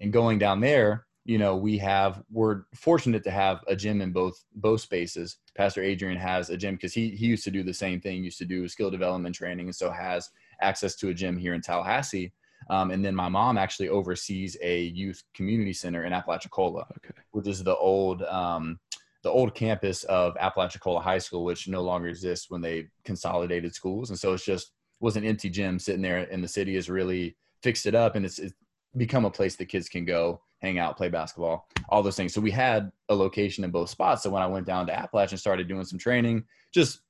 [0.00, 4.12] And going down there, you know we have we're fortunate to have a gym in
[4.12, 7.74] both both spaces pastor adrian has a gym because he he used to do the
[7.74, 10.30] same thing used to do skill development training and so has
[10.62, 12.32] access to a gym here in tallahassee
[12.70, 17.20] um, and then my mom actually oversees a youth community center in apalachicola okay.
[17.32, 18.78] which is the old um,
[19.26, 24.10] the old campus of apalachicola high school which no longer exists when they consolidated schools
[24.10, 27.36] and so it's just was an empty gym sitting there and the city has really
[27.60, 28.54] fixed it up and it's, it's
[28.96, 32.32] become a place that kids can go hang out, play basketball, all those things.
[32.32, 34.22] So we had a location in both spots.
[34.22, 37.00] So when I went down to Apalach, started doing some training, just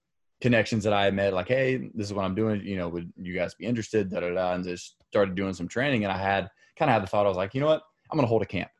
[0.40, 2.62] connections that I had met, like, hey, this is what I'm doing.
[2.62, 4.10] You know, would you guys be interested?
[4.10, 4.54] Da da da.
[4.54, 6.04] And just started doing some training.
[6.04, 7.82] And I had kind of had the thought, I was like, you know what?
[8.10, 8.70] I'm gonna hold a camp.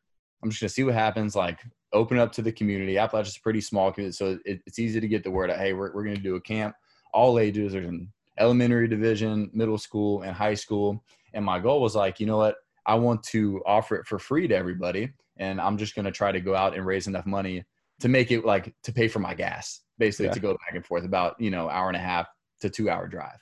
[0.42, 1.36] I'm just gonna see what happens.
[1.36, 1.60] Like,
[1.96, 2.94] open up to the community.
[2.94, 5.58] Apalach's a pretty small community, so it, it's easy to get the word out.
[5.58, 6.74] Hey, we're we're gonna do a camp.
[7.12, 7.72] All ages.
[7.72, 11.02] There's an elementary division, middle school, and high school.
[11.32, 12.56] And my goal was like, you know what?
[12.84, 15.12] I want to offer it for free to everybody.
[15.38, 17.64] And I'm just going to try to go out and raise enough money
[18.00, 20.32] to make it like to pay for my gas, basically yeah.
[20.32, 22.26] to go back and forth about, you know, hour and a half
[22.60, 23.38] to two hour drive.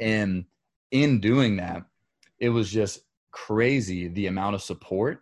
[0.00, 0.44] And
[0.90, 1.84] in doing that,
[2.38, 3.00] it was just
[3.30, 5.21] crazy the amount of support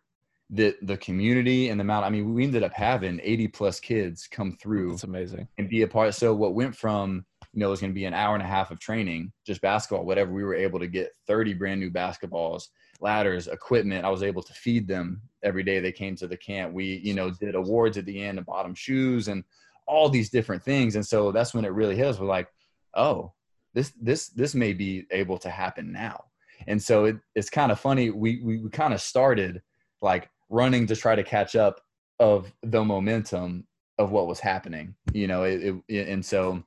[0.52, 4.26] that the community and the amount, I mean, we ended up having 80 plus kids
[4.26, 4.94] come through.
[4.94, 5.46] It's amazing.
[5.58, 6.14] And be a part.
[6.14, 8.46] So what went from, you know, it was going to be an hour and a
[8.46, 12.68] half of training, just basketball, whatever, we were able to get 30 brand new basketballs
[13.00, 14.04] ladders, equipment.
[14.04, 16.72] I was able to feed them every day they came to the camp.
[16.72, 19.44] We, you know, did awards at the end and bought them shoes and
[19.86, 20.96] all these different things.
[20.96, 22.18] And so that's when it really hit us.
[22.18, 22.48] We're like,
[22.94, 23.32] oh,
[23.74, 26.24] this this this may be able to happen now.
[26.66, 28.10] And so it, it's kind of funny.
[28.10, 29.62] We we, we kind of started
[30.02, 31.80] like running to try to catch up
[32.18, 33.66] of the momentum
[33.98, 35.44] of what was happening, you know.
[35.44, 36.62] It, it and so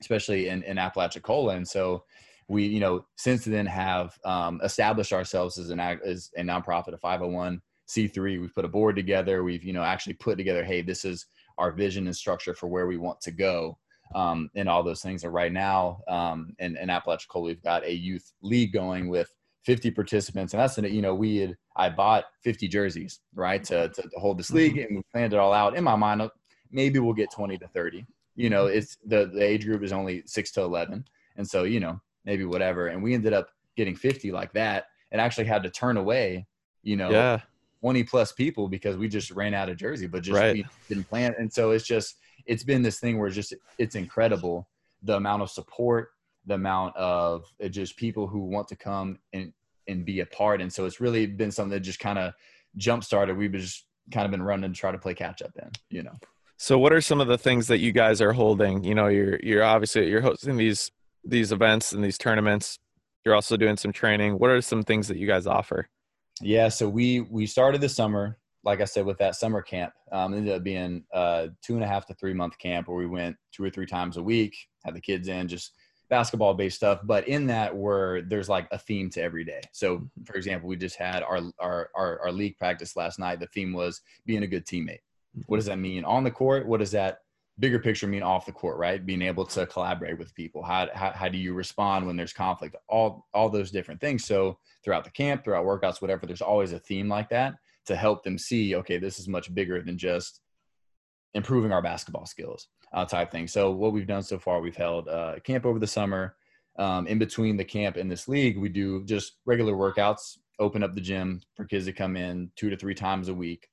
[0.00, 2.04] especially in in Apalachicola, and so
[2.50, 6.98] we you know since then have um, established ourselves as an as a nonprofit a
[6.98, 11.26] 501c3 we've put a board together we've you know actually put together hey this is
[11.58, 13.78] our vision and structure for where we want to go
[14.16, 17.94] um, and all those things are right now um, in, in apalachicola we've got a
[17.94, 19.32] youth league going with
[19.64, 23.88] 50 participants and that's an, you know we had i bought 50 jerseys right to,
[23.90, 24.56] to, to hold this mm-hmm.
[24.56, 26.28] league and we planned it all out in my mind
[26.70, 28.78] maybe we'll get 20 to 30 you know mm-hmm.
[28.78, 31.04] it's the, the age group is only 6 to 11
[31.36, 32.88] and so you know maybe whatever.
[32.88, 36.46] And we ended up getting 50 like that and actually had to turn away,
[36.82, 37.40] you know, yeah.
[37.80, 40.64] 20 plus people because we just ran out of Jersey, but just right.
[40.88, 41.34] didn't plan.
[41.38, 44.68] And so it's just, it's been this thing where it's just, it's incredible
[45.02, 46.10] the amount of support,
[46.46, 49.52] the amount of just people who want to come and,
[49.88, 50.60] and be a part.
[50.60, 52.32] And so it's really been something that just kind of
[52.76, 53.36] jump started.
[53.36, 56.16] We've just kind of been running to try to play catch up in, you know.
[56.56, 58.84] So what are some of the things that you guys are holding?
[58.84, 60.90] You know, you're you're obviously you're hosting these
[61.24, 62.78] these events and these tournaments.
[63.24, 64.38] You're also doing some training.
[64.38, 65.88] What are some things that you guys offer?
[66.42, 69.92] Yeah, so we we started the summer, like I said, with that summer camp.
[70.12, 73.06] Um, ended up being a two and a half to three month camp where we
[73.06, 75.72] went two or three times a week, had the kids in, just
[76.10, 77.00] basketball based stuff.
[77.04, 79.62] But in that, where there's like a theme to every day.
[79.72, 80.24] So, mm-hmm.
[80.24, 83.40] for example, we just had our our our, our league practice last night.
[83.40, 85.00] The theme was being a good teammate.
[85.46, 86.66] What does that mean on the court?
[86.66, 87.20] What does that
[87.60, 89.04] bigger picture mean off the court, right?
[89.04, 90.62] Being able to collaborate with people.
[90.62, 92.74] How, how, how do you respond when there's conflict?
[92.88, 94.24] All, all those different things.
[94.24, 97.54] So throughout the camp, throughout workouts, whatever, there's always a theme like that
[97.86, 100.40] to help them see, okay, this is much bigger than just
[101.34, 103.46] improving our basketball skills uh, type thing.
[103.46, 106.36] So what we've done so far, we've held uh, camp over the summer.
[106.78, 110.94] Um, in between the camp and this league, we do just regular workouts, open up
[110.94, 113.68] the gym for kids to come in two to three times a week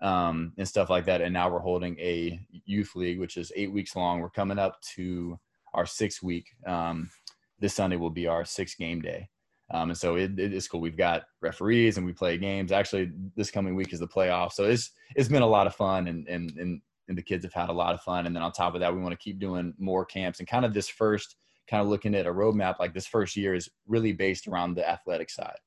[0.00, 1.20] um, and stuff like that.
[1.20, 4.20] And now we're holding a youth league, which is eight weeks long.
[4.20, 5.38] We're coming up to
[5.74, 6.48] our six week.
[6.66, 7.10] Um,
[7.58, 9.28] this Sunday will be our six game day.
[9.70, 10.80] Um, and so it, it is cool.
[10.80, 12.72] We've got referees and we play games.
[12.72, 14.52] Actually, this coming week is the playoff.
[14.52, 17.52] So it's it's been a lot of fun, and and and, and the kids have
[17.52, 18.26] had a lot of fun.
[18.26, 20.38] And then on top of that, we want to keep doing more camps.
[20.38, 21.36] And kind of this first,
[21.68, 24.88] kind of looking at a roadmap, like this first year is really based around the
[24.88, 25.58] athletic side.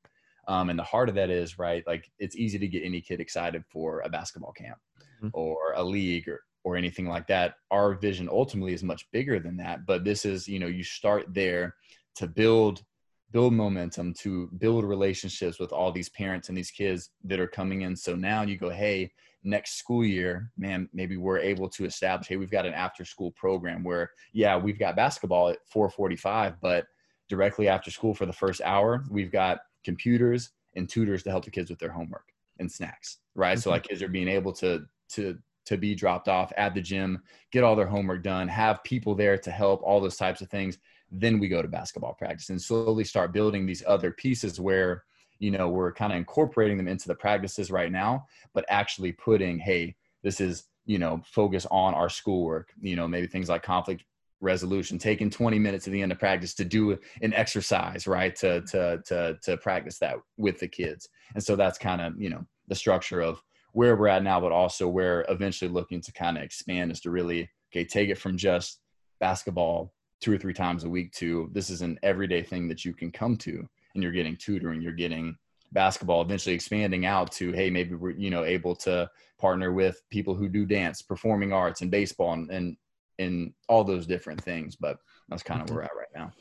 [0.48, 3.20] Um, and the heart of that is right, like it's easy to get any kid
[3.20, 4.78] excited for a basketball camp
[5.22, 5.30] mm-hmm.
[5.34, 7.56] or a league or or anything like that.
[7.70, 9.86] Our vision ultimately is much bigger than that.
[9.86, 11.76] But this is, you know, you start there
[12.16, 12.84] to build
[13.32, 17.82] build momentum to build relationships with all these parents and these kids that are coming
[17.82, 19.12] in so now you go hey
[19.46, 23.32] next school year man maybe we're able to establish hey we've got an after school
[23.32, 26.86] program where yeah we've got basketball at 445 but
[27.30, 31.52] directly after school for the first hour we've got computers and tutors to help the
[31.52, 32.26] kids with their homework
[32.60, 33.62] and snacks right mm-hmm.
[33.62, 37.22] so like kids are being able to to to be dropped off at the gym
[37.52, 40.80] get all their homework done have people there to help all those types of things
[41.12, 45.04] then we go to basketball practice and slowly start building these other pieces where
[45.40, 49.58] you know we're kind of incorporating them into the practices right now but actually putting
[49.60, 54.04] hey this is you know focus on our schoolwork you know maybe things like conflict
[54.42, 58.62] resolution taking 20 minutes at the end of practice to do an exercise right to
[58.62, 61.10] to to to practice that with the kids.
[61.34, 63.42] And so that's kind of you know the structure of
[63.74, 67.12] where we're at now but also where eventually looking to kind of expand is to
[67.12, 68.80] really okay take it from just
[69.20, 72.94] basketball two or three times a week to this is an everyday thing that you
[72.94, 75.36] can come to and you're getting tutoring you're getting
[75.72, 80.36] basketball eventually expanding out to hey maybe we're you know able to partner with people
[80.36, 82.78] who do dance performing arts and baseball and and,
[83.20, 84.76] and all those different things.
[84.76, 84.98] But
[85.30, 86.32] that's kind of where we're at right now.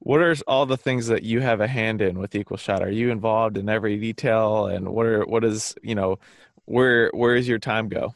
[0.00, 2.82] What are all the things that you have a hand in with equal shot?
[2.82, 4.66] Are you involved in every detail?
[4.66, 6.18] And what are what is you know
[6.64, 8.14] where where is your time go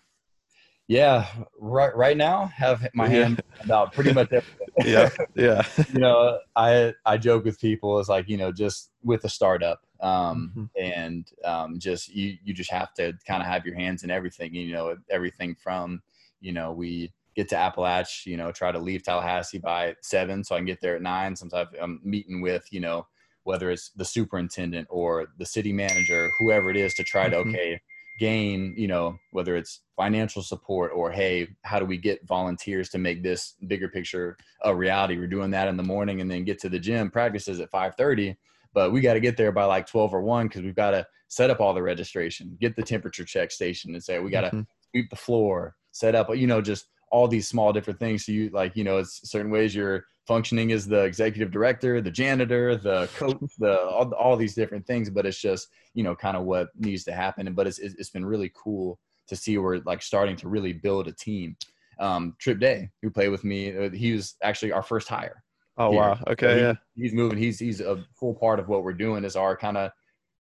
[0.89, 1.27] yeah,
[1.59, 1.95] right.
[1.97, 3.65] Right now, have my hand yeah.
[3.65, 4.69] about pretty much everything.
[4.85, 5.63] yeah, yeah.
[5.93, 9.81] you know, I I joke with people is like you know just with a startup,
[10.01, 10.83] um, mm-hmm.
[10.83, 14.55] and um, just you you just have to kind of have your hands in everything.
[14.55, 16.03] You know, everything from
[16.41, 20.55] you know we get to Apalach, you know, try to leave Tallahassee by seven so
[20.55, 21.35] I can get there at nine.
[21.35, 23.09] Sometimes I'm meeting with you know
[23.43, 27.51] whether it's the superintendent or the city manager, whoever it is, to try to mm-hmm.
[27.51, 27.81] okay
[28.19, 32.99] gain, you know, whether it's financial support or hey, how do we get volunteers to
[32.99, 35.19] make this bigger picture a reality?
[35.19, 38.37] We're doing that in the morning and then get to the gym practices at 5:30,
[38.75, 41.07] but we got to get there by like 12 or 1 cuz we've got to
[41.29, 44.49] set up all the registration, get the temperature check station and say we got to
[44.49, 44.61] mm-hmm.
[44.91, 48.27] sweep the floor, set up, you know, just all these small different things.
[48.27, 52.11] So you like, you know, it's certain ways you're functioning as the executive director, the
[52.11, 55.11] janitor, the coach, the all, all these different things.
[55.11, 57.53] But it's just you know kind of what needs to happen.
[57.55, 61.13] But it's it's been really cool to see we're like starting to really build a
[61.13, 61.57] team.
[61.99, 65.43] Um, Trip Day, who played with me, uh, he was actually our first hire.
[65.79, 66.01] Oh here.
[66.01, 66.75] wow, okay, so he, yeah.
[66.95, 67.39] He's moving.
[67.39, 69.25] He's he's a full part of what we're doing.
[69.25, 69.91] Is our kind of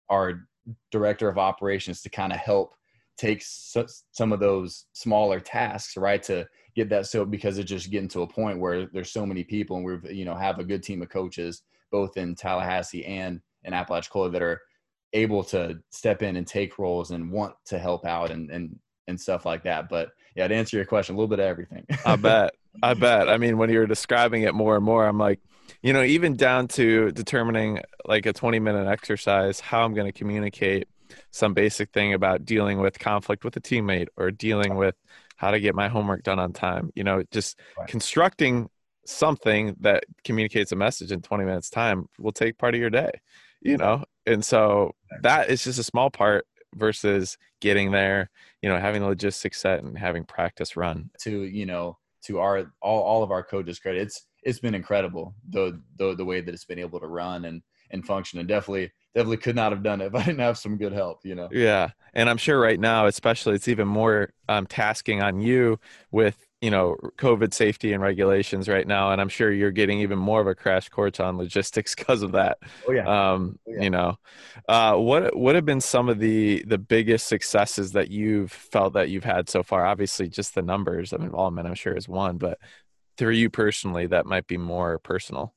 [0.09, 0.47] our
[0.91, 2.73] director of operations to kind of help
[3.17, 6.21] take some of those smaller tasks, right?
[6.23, 6.45] To
[6.75, 9.77] get that so because it's just getting to a point where there's so many people
[9.77, 13.73] and we've you know have a good team of coaches both in Tallahassee and in
[13.73, 14.61] Apalachicola that are
[15.13, 19.19] able to step in and take roles and want to help out and and and
[19.19, 19.87] stuff like that.
[19.87, 21.85] But yeah, to answer your question, a little bit of everything.
[22.05, 22.55] I bet.
[22.83, 23.29] I bet.
[23.29, 25.39] I mean, when you're describing it more and more, I'm like,
[25.81, 30.17] you know, even down to determining like a 20 minute exercise, how I'm going to
[30.17, 30.87] communicate
[31.31, 34.95] some basic thing about dealing with conflict with a teammate or dealing with
[35.35, 37.87] how to get my homework done on time you know just right.
[37.87, 38.69] constructing
[39.05, 43.11] something that communicates a message in 20 minutes time will take part of your day
[43.65, 44.03] you know?
[44.27, 46.45] And so that is just a small part
[46.75, 48.29] versus getting there
[48.61, 51.09] you know having the logistics set and having practice run.
[51.21, 55.35] To you know to our all, all of our coaches credit it's it's been incredible
[55.49, 58.91] the, the the way that it's been able to run and and function and definitely
[59.15, 61.47] definitely could not have done it if I didn't have some good help, you know.
[61.51, 65.79] Yeah, and I'm sure right now, especially, it's even more um, tasking on you
[66.11, 70.19] with you know COVID safety and regulations right now, and I'm sure you're getting even
[70.19, 72.59] more of a crash course on logistics because of that.
[72.87, 73.07] Oh yeah.
[73.07, 73.81] Um, oh, yeah.
[73.83, 74.15] You know,
[74.67, 79.09] uh, what what have been some of the the biggest successes that you've felt that
[79.09, 79.85] you've had so far?
[79.85, 82.59] Obviously, just the numbers of involvement, I'm sure, is one, but
[83.17, 85.54] through you personally, that might be more personal.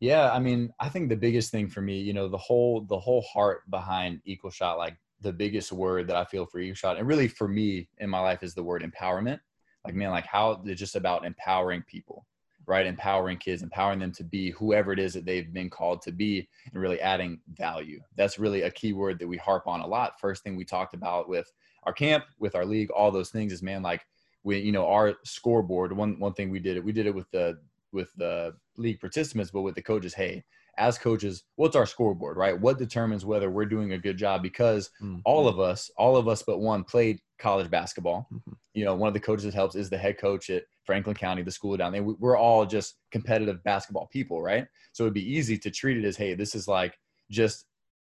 [0.00, 2.98] Yeah, I mean, I think the biggest thing for me, you know, the whole the
[2.98, 6.98] whole heart behind Equal Shot, like the biggest word that I feel for Equal Shot,
[6.98, 9.40] and really for me in my life is the word empowerment.
[9.84, 12.26] Like, man, like how it's just about empowering people,
[12.66, 12.86] right?
[12.86, 16.48] Empowering kids, empowering them to be whoever it is that they've been called to be,
[16.72, 18.00] and really adding value.
[18.14, 20.20] That's really a key word that we harp on a lot.
[20.20, 21.50] First thing we talked about with
[21.84, 24.06] our camp, with our league, all those things is man, like
[24.44, 25.92] we, you know, our scoreboard.
[25.92, 27.58] One one thing we did it, we did it with the
[27.92, 30.44] with the league participants, but with the coaches, hey,
[30.78, 32.58] as coaches, what's our scoreboard, right?
[32.58, 34.42] What determines whether we're doing a good job?
[34.42, 35.18] Because mm-hmm.
[35.24, 38.28] all of us, all of us but one played college basketball.
[38.32, 38.52] Mm-hmm.
[38.74, 41.42] You know, one of the coaches that helps is the head coach at Franklin County,
[41.42, 42.02] the school down there.
[42.02, 44.66] We're all just competitive basketball people, right?
[44.92, 46.96] So it'd be easy to treat it as, hey, this is like
[47.30, 47.66] just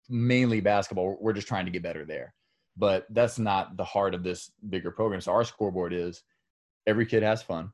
[0.09, 1.17] mainly basketball.
[1.21, 2.33] We're just trying to get better there.
[2.77, 5.21] But that's not the heart of this bigger program.
[5.21, 6.23] So our scoreboard is
[6.87, 7.71] every kid has fun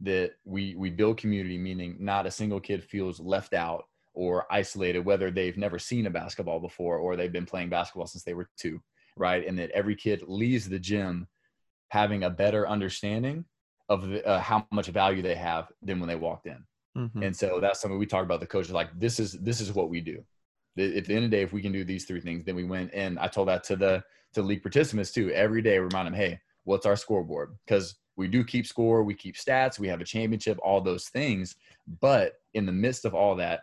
[0.00, 3.84] that we we build community meaning not a single kid feels left out
[4.14, 8.24] or isolated whether they've never seen a basketball before or they've been playing basketball since
[8.24, 8.80] they were two
[9.18, 9.46] right?
[9.46, 11.26] And that every kid leaves the gym
[11.88, 13.44] having a better understanding
[13.88, 16.64] of the, uh, how much value they have than when they walked in.
[16.96, 17.22] Mm-hmm.
[17.22, 19.90] and so that's something we talk about the coaches like this is this is what
[19.90, 20.24] we do.
[20.78, 22.64] At the end of the day if we can do these three things then we
[22.64, 22.90] win.
[22.92, 24.02] And i told that to the
[24.34, 25.30] to league participants too.
[25.30, 27.56] Every day remind them hey what's our scoreboard?
[27.66, 31.54] Because we do keep score, we keep stats, we have a championship, all those things.
[32.00, 33.60] But in the midst of all that,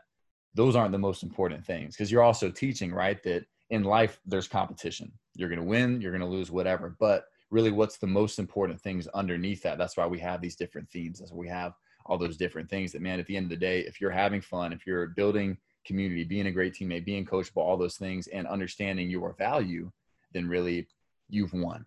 [0.55, 3.21] those aren't the most important things because you're also teaching, right?
[3.23, 5.11] That in life, there's competition.
[5.35, 6.95] You're going to win, you're going to lose, whatever.
[6.99, 9.77] But really, what's the most important things underneath that?
[9.77, 11.19] That's why we have these different themes.
[11.19, 11.73] That's why we have
[12.05, 14.39] all those different things that, man, at the end of the day, if you're having
[14.39, 18.47] fun, if you're building community, being a great teammate, being coachable, all those things, and
[18.47, 19.91] understanding your value,
[20.31, 20.87] then really
[21.27, 21.85] you've won.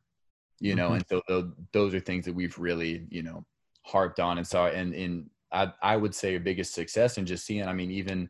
[0.61, 1.13] You know, mm-hmm.
[1.13, 3.45] and so those are things that we've really, you know,
[3.85, 4.39] harped on.
[4.39, 7.73] And so, and in I, I would say your biggest success and just seeing, I
[7.73, 8.29] mean, even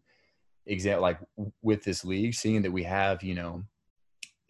[0.66, 1.18] example like
[1.62, 3.64] with this league, seeing that we have, you know,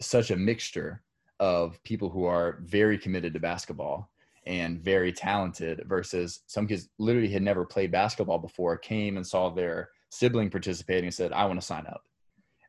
[0.01, 1.03] such a mixture
[1.41, 4.11] of people who are very committed to basketball
[4.47, 9.51] and very talented versus some kids literally had never played basketball before, came and saw
[9.51, 12.03] their sibling participating and said, I want to sign up.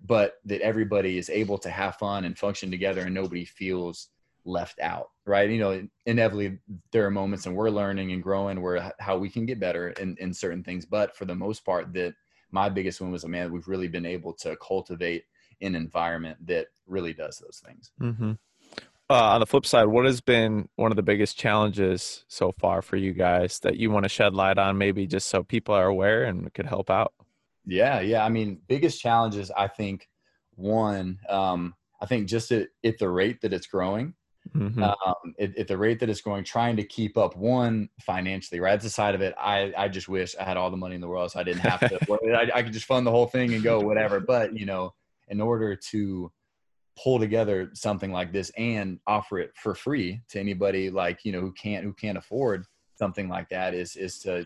[0.06, 4.10] But that everybody is able to have fun and function together and nobody feels
[4.46, 5.50] left out, right?
[5.50, 6.60] You know, inevitably
[6.92, 10.16] there are moments and we're learning and growing where how we can get better in,
[10.20, 10.86] in certain things.
[10.86, 12.14] But for the most part, that
[12.52, 15.24] my biggest one was, a man, we've really been able to cultivate
[15.62, 17.92] an environment that really does those things.
[18.02, 18.32] Mm-hmm.
[19.12, 22.82] Uh, on the flip side, what has been one of the biggest challenges so far
[22.82, 25.88] for you guys that you want to shed light on, maybe just so people are
[25.88, 27.14] aware and could help out?
[27.66, 28.24] Yeah, yeah.
[28.24, 30.08] I mean, biggest challenges, I think,
[30.56, 34.14] one, um, I think just at, at the rate that it's growing,
[34.56, 34.84] mm-hmm.
[34.84, 38.72] um, at, at, the rate that it's going, trying to keep up one financially, right?
[38.72, 39.36] That's the side of it.
[39.40, 41.62] I, I just wish I had all the money in the world so I didn't
[41.62, 42.00] have to,
[42.36, 44.20] I, I could just fund the whole thing and go whatever.
[44.20, 44.94] But, you know,
[45.28, 46.32] in order to
[47.02, 51.42] pull together something like this and offer it for free to anybody like, you know,
[51.42, 54.46] who can't, who can't afford something like that is, is to,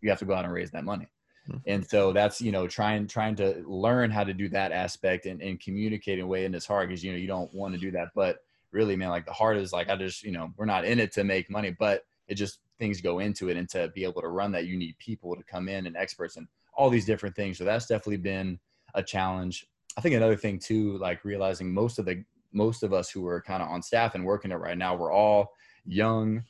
[0.00, 1.08] you have to go out and raise that money.
[1.48, 1.58] Mm-hmm.
[1.66, 5.42] And so that's, you know, trying, trying to learn how to do that aspect and,
[5.42, 6.44] and communicate in a way.
[6.44, 8.38] And it's hard because, you know, you don't want to do that, but
[8.72, 11.12] really, man, like the heart is like, I just, you know, we're not in it
[11.12, 13.56] to make money, but it just things go into it.
[13.56, 16.36] And to be able to run that, you need people to come in and experts
[16.36, 17.58] and all these different things.
[17.58, 18.58] So that's definitely been
[18.94, 19.66] a challenge.
[19.96, 23.40] I think another thing too, like realizing most of the, most of us who are
[23.42, 25.52] kind of on staff and working it right now, we're all
[25.84, 26.42] young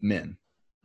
[0.00, 0.36] men.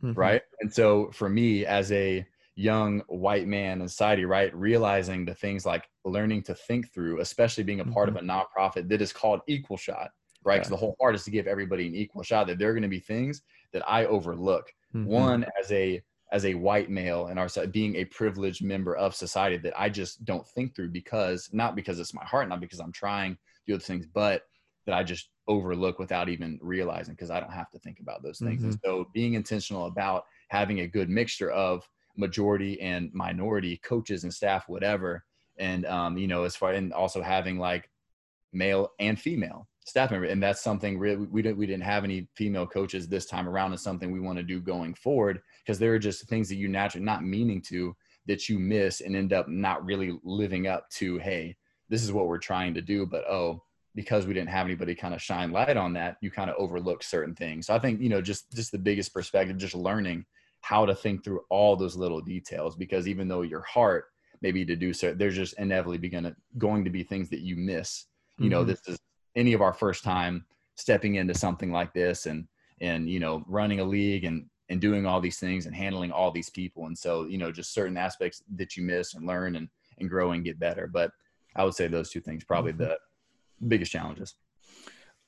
[0.02, 0.18] Mm-hmm.
[0.18, 0.42] Right.
[0.60, 5.64] And so for me as a young white man in society, right, realizing the things
[5.64, 8.18] like learning to think through, especially being a part mm-hmm.
[8.18, 10.10] of a nonprofit that is called Equal Shot,
[10.46, 10.56] right?
[10.56, 12.46] Because the whole part is to give everybody an equal shot.
[12.46, 13.42] That there are going to be things
[13.72, 14.72] that I overlook.
[14.94, 15.10] Mm-hmm.
[15.10, 16.00] One as a
[16.32, 20.24] as a white male and our being a privileged member of society that I just
[20.24, 23.74] don't think through because not because it's my heart, not because I'm trying to do
[23.74, 24.42] other things, but
[24.86, 28.38] that I just overlook without even realizing because I don't have to think about those
[28.38, 28.60] things.
[28.60, 28.70] Mm-hmm.
[28.70, 34.32] And so being intentional about having a good mixture of majority and minority coaches and
[34.32, 35.24] staff, whatever.
[35.58, 37.88] And um, you know, as far and also having like
[38.56, 42.28] male and female staff member, and that's something really we didn't we didn't have any
[42.34, 43.72] female coaches this time around.
[43.72, 46.68] Is something we want to do going forward because there are just things that you
[46.68, 47.96] naturally not meaning to
[48.26, 51.18] that you miss and end up not really living up to.
[51.18, 51.56] Hey,
[51.88, 53.62] this is what we're trying to do, but oh,
[53.94, 57.02] because we didn't have anybody kind of shine light on that, you kind of overlook
[57.02, 57.68] certain things.
[57.68, 60.26] So I think you know just just the biggest perspective, just learning
[60.62, 64.06] how to think through all those little details because even though your heart
[64.42, 68.06] maybe to do so there's just inevitably gonna, going to be things that you miss
[68.38, 68.50] you mm-hmm.
[68.50, 68.98] know this is
[69.34, 70.44] any of our first time
[70.76, 72.46] stepping into something like this and
[72.80, 76.30] and you know running a league and and doing all these things and handling all
[76.30, 79.68] these people and so you know just certain aspects that you miss and learn and
[79.98, 81.10] and grow and get better but
[81.54, 82.84] i would say those two things probably mm-hmm.
[82.84, 82.98] the
[83.68, 84.34] biggest challenges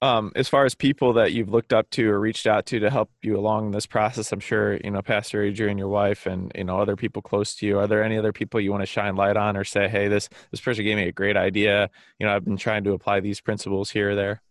[0.01, 2.91] um, as far as people that you've looked up to or reached out to to
[2.91, 6.65] help you along this process i'm sure you know pastor adrian your wife and you
[6.65, 9.17] know other people close to you are there any other people you want to shine
[9.17, 12.35] light on or say hey this this person gave me a great idea you know
[12.35, 14.43] i've been trying to apply these principles here or there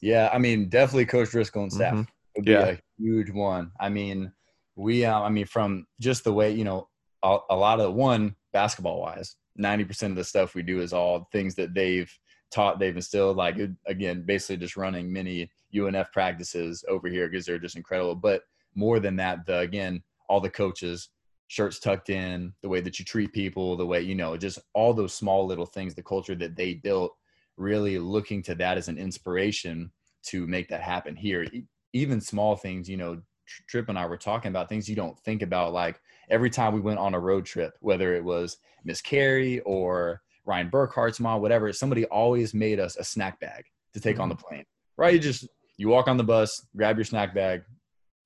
[0.00, 2.02] yeah i mean definitely coach driscoll and staff mm-hmm.
[2.36, 2.66] would be yeah.
[2.66, 4.30] a huge one i mean
[4.76, 6.88] we uh, i mean from just the way you know
[7.22, 11.28] a, a lot of one basketball wise 90% of the stuff we do is all
[11.30, 12.10] things that they've
[12.52, 17.58] taught they've instilled like again basically just running many unf practices over here because they're
[17.58, 18.14] just incredible.
[18.14, 18.42] But
[18.74, 21.10] more than that the again all the coaches
[21.48, 24.94] shirts tucked in the way that you treat people the way you know just all
[24.94, 27.14] those small little things the culture that they built
[27.56, 29.90] really looking to that as an inspiration
[30.22, 31.46] to make that happen here.
[31.92, 33.20] Even small things you know
[33.68, 36.00] trip and i were talking about things you don't think about like
[36.30, 40.68] every time we went on a road trip whether it was miss carey or Ryan
[40.70, 43.64] Burkhart's mom, whatever, somebody always made us a snack bag
[43.94, 44.22] to take mm-hmm.
[44.22, 44.64] on the plane,
[44.96, 45.14] right?
[45.14, 47.62] You just, you walk on the bus, grab your snack bag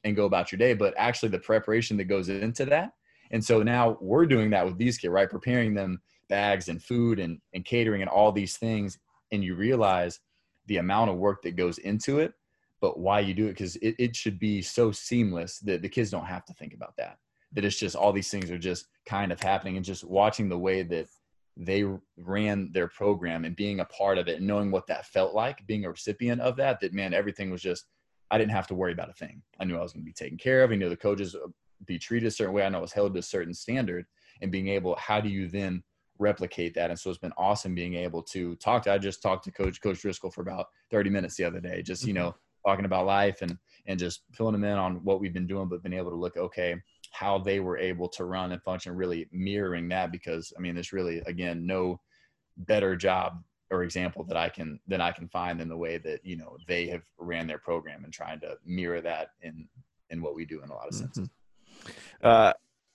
[0.04, 0.74] and go about your day.
[0.74, 2.92] But actually the preparation that goes into that.
[3.30, 5.28] And so now we're doing that with these kids, right?
[5.28, 8.98] Preparing them bags and food and, and catering and all these things.
[9.32, 10.20] And you realize
[10.66, 12.32] the amount of work that goes into it,
[12.80, 13.56] but why you do it.
[13.56, 16.96] Cause it, it should be so seamless that the kids don't have to think about
[16.96, 17.18] that.
[17.52, 20.58] That it's just all these things are just kind of happening and just watching the
[20.58, 21.08] way that
[21.56, 21.84] they
[22.18, 25.66] ran their program and being a part of it and knowing what that felt like
[25.66, 27.86] being a recipient of that that man everything was just
[28.30, 29.42] i didn't have to worry about a thing.
[29.58, 30.70] I knew i was going to be taken care of.
[30.70, 31.34] I knew the coaches
[31.86, 32.64] be treated a certain way.
[32.64, 34.06] I know i was held to a certain standard
[34.42, 35.82] and being able how do you then
[36.18, 36.90] replicate that?
[36.90, 39.80] And so it's been awesome being able to talk to i just talked to coach
[39.80, 42.24] coach driscoll for about 30 minutes the other day just you mm-hmm.
[42.24, 42.34] know
[42.66, 45.82] talking about life and and just filling them in on what we've been doing but
[45.82, 46.74] been able to look okay
[47.12, 50.12] how they were able to run and function, really mirroring that.
[50.12, 52.00] Because I mean, there's really again no
[52.56, 56.24] better job or example that I can that I can find in the way that
[56.24, 59.68] you know they have ran their program and trying to mirror that in
[60.10, 61.28] in what we do in a lot of senses.
[61.28, 62.26] Mm-hmm.
[62.26, 62.52] Uh,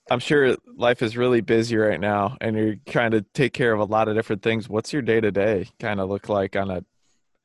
[0.09, 3.79] I'm sure life is really busy right now, and you're trying to take care of
[3.79, 4.67] a lot of different things.
[4.67, 6.83] What's your day to day kind of look like on a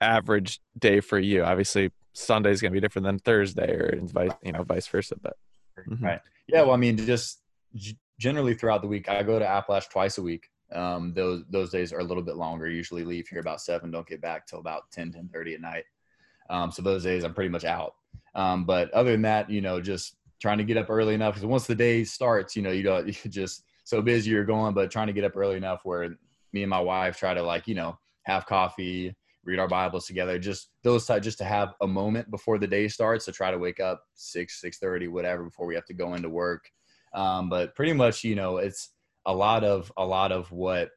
[0.01, 1.45] average day for you?
[1.45, 5.17] Obviously, Sunday is going to be different than Thursday, or vice you know vice versa.
[5.21, 5.37] But
[5.79, 6.05] mm-hmm.
[6.05, 7.41] right, yeah, well, I mean, just
[8.19, 10.49] generally throughout the week, I go to Apalach twice a week.
[10.73, 12.69] Um, those those days are a little bit longer.
[12.69, 15.85] Usually leave here about seven, don't get back till about 10, 10 30 at night.
[16.51, 17.95] Um, so those days I'm pretty much out.
[18.35, 21.47] Um, but other than that, you know, just trying to get up early enough because
[21.47, 24.91] once the day starts, you know, you don't you just so busy you're going, but
[24.91, 26.17] trying to get up early enough where
[26.53, 29.15] me and my wife try to like, you know, have coffee,
[29.47, 32.89] read our Bibles together, just those type, just to have a moment before the day
[32.89, 36.15] starts to try to wake up six, six thirty, whatever, before we have to go
[36.15, 36.71] into work.
[37.15, 38.91] Um, but pretty much, you know, it's
[39.25, 40.91] a lot of a lot of what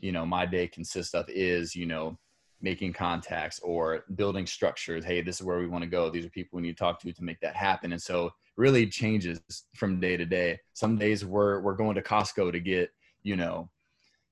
[0.00, 2.18] you know my day consists of is you know
[2.60, 5.04] making contacts or building structures.
[5.04, 6.10] Hey, this is where we want to go.
[6.10, 7.92] These are people we need to talk to to make that happen.
[7.92, 9.40] And so really changes
[9.74, 10.60] from day to day.
[10.72, 12.90] Some days we're we're going to Costco to get
[13.22, 13.68] you know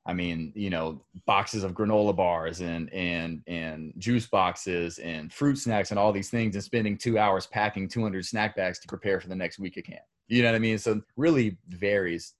[0.07, 5.57] I mean, you know, boxes of granola bars and and and juice boxes and fruit
[5.57, 9.20] snacks and all these things, and spending two hours packing 200 snack bags to prepare
[9.20, 10.01] for the next week of camp.
[10.28, 10.78] You know what I mean?
[10.78, 12.34] So really varies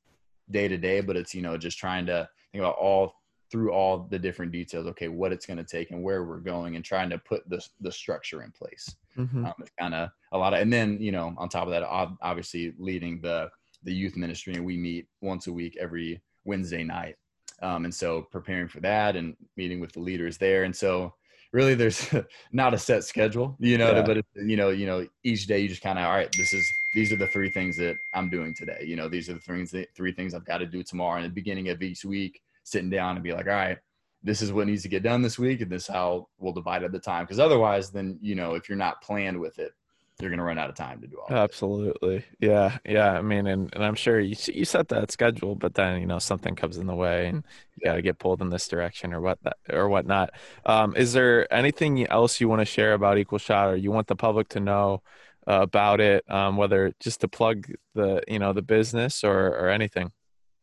[0.51, 3.15] day to day, but it's you know just trying to think about all
[3.51, 4.87] through all the different details.
[4.87, 7.63] Okay, what it's going to take and where we're going, and trying to put the
[7.81, 8.97] the structure in place.
[9.19, 9.45] Mm-hmm.
[9.45, 11.85] Um, it's kind of a lot of, and then you know on top of that,
[11.85, 13.51] obviously leading the
[13.83, 17.17] the youth ministry, and we meet once a week every Wednesday night
[17.63, 20.65] um, and so preparing for that and meeting with the leaders there.
[20.65, 21.15] And so
[21.53, 22.09] really there's
[22.53, 24.03] not a set schedule, you know, yeah.
[24.03, 26.67] but you know, you know, each day you just kind of, all right, this is,
[26.95, 28.85] these are the three things that I'm doing today.
[28.85, 31.17] You know, these are the three, three things I've got to do tomorrow.
[31.17, 33.79] And the beginning of each week, sitting down and be like, all right,
[34.23, 35.61] this is what needs to get done this week.
[35.61, 37.27] And this how we'll divide up the time.
[37.27, 39.73] Cause otherwise then, you know, if you're not planned with it,
[40.21, 42.25] you're going to run out of time to do all absolutely.
[42.41, 46.01] Yeah yeah i mean and, and i'm sure you, you set that schedule but then
[46.01, 47.45] you know something comes in the way and
[47.81, 50.31] you got to get pulled in this direction or what that or whatnot.
[50.67, 54.07] Um, is there anything else you want to share about equal shot or you want
[54.07, 55.03] the public to know
[55.49, 59.69] uh, about it um, whether just to plug the you know the business or or
[59.69, 60.13] anything?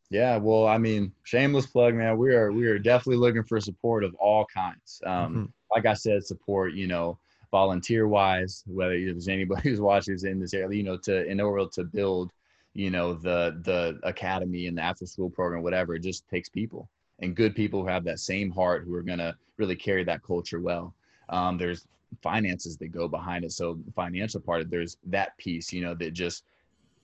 [0.09, 4.03] Yeah well i mean shameless plug man we are we are definitely looking for support
[4.03, 5.01] of all kinds.
[5.05, 5.45] Um, mm-hmm.
[5.71, 7.19] like i said support you know
[7.51, 11.39] volunteer wise, whether there's anybody who's watching who's in this area, you know, to in
[11.39, 12.31] order to build,
[12.73, 16.89] you know, the the academy and the after school program, whatever, it just takes people
[17.19, 20.59] and good people who have that same heart who are gonna really carry that culture
[20.59, 20.93] well.
[21.29, 21.87] Um, there's
[22.21, 23.51] finances that go behind it.
[23.51, 26.43] So the financial part, there's that piece, you know, that just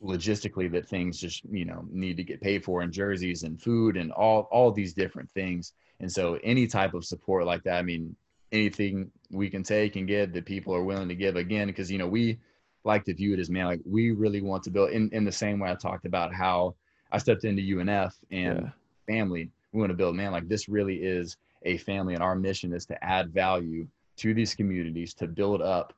[0.03, 3.95] logistically that things just you know need to get paid for and jerseys and food
[3.95, 7.81] and all all these different things and so any type of support like that i
[7.81, 8.13] mean
[8.53, 11.97] anything we can take and give that people are willing to give again because you
[11.97, 12.37] know we
[12.85, 15.31] like to view it as man like we really want to build in, in the
[15.31, 16.75] same way i talked about how
[17.11, 18.69] i stepped into unf and yeah.
[19.07, 22.73] family we want to build man like this really is a family and our mission
[22.73, 23.87] is to add value
[24.17, 25.93] to these communities to build up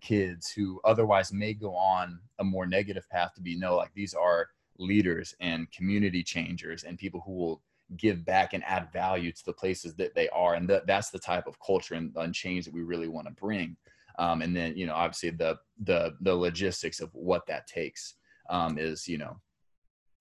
[0.00, 4.14] kids who otherwise may go on a more negative path to be no like these
[4.14, 7.60] are leaders and community changers and people who will
[7.96, 11.18] give back and add value to the places that they are and that that's the
[11.18, 13.76] type of culture and, and change that we really want to bring.
[14.18, 18.14] Um, and then you know obviously the the the logistics of what that takes
[18.50, 19.36] um, is you know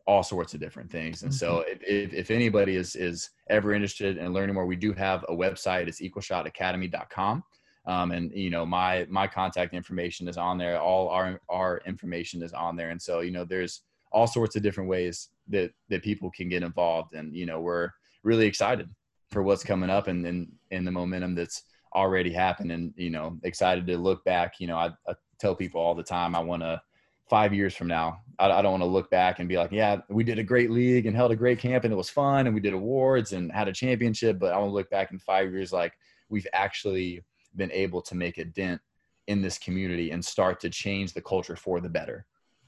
[0.07, 1.23] all sorts of different things.
[1.23, 1.37] And mm-hmm.
[1.37, 5.23] so if, if, if, anybody is is ever interested in learning more we do have
[5.29, 5.87] a website.
[5.87, 7.43] It's equalshotacademy.com
[7.85, 10.79] um, and you know my my contact information is on there.
[10.79, 12.89] All our our information is on there.
[12.89, 16.63] And so you know there's all sorts of different ways that that people can get
[16.63, 17.89] involved and you know we're
[18.23, 18.89] really excited
[19.29, 21.63] for what's coming up and in in the momentum that's
[21.95, 24.59] already happened and you know excited to look back.
[24.59, 26.79] You know I, I tell people all the time i want to
[27.27, 29.97] five years from now I, I don't want to look back and be like yeah
[30.07, 32.53] we did a great league and held a great camp and it was fun and
[32.53, 35.51] we did awards and had a championship but i want to look back in five
[35.51, 35.93] years like
[36.29, 37.23] we've actually
[37.55, 38.81] been able to make a dent
[39.27, 42.25] in this community and start to change the culture for the better.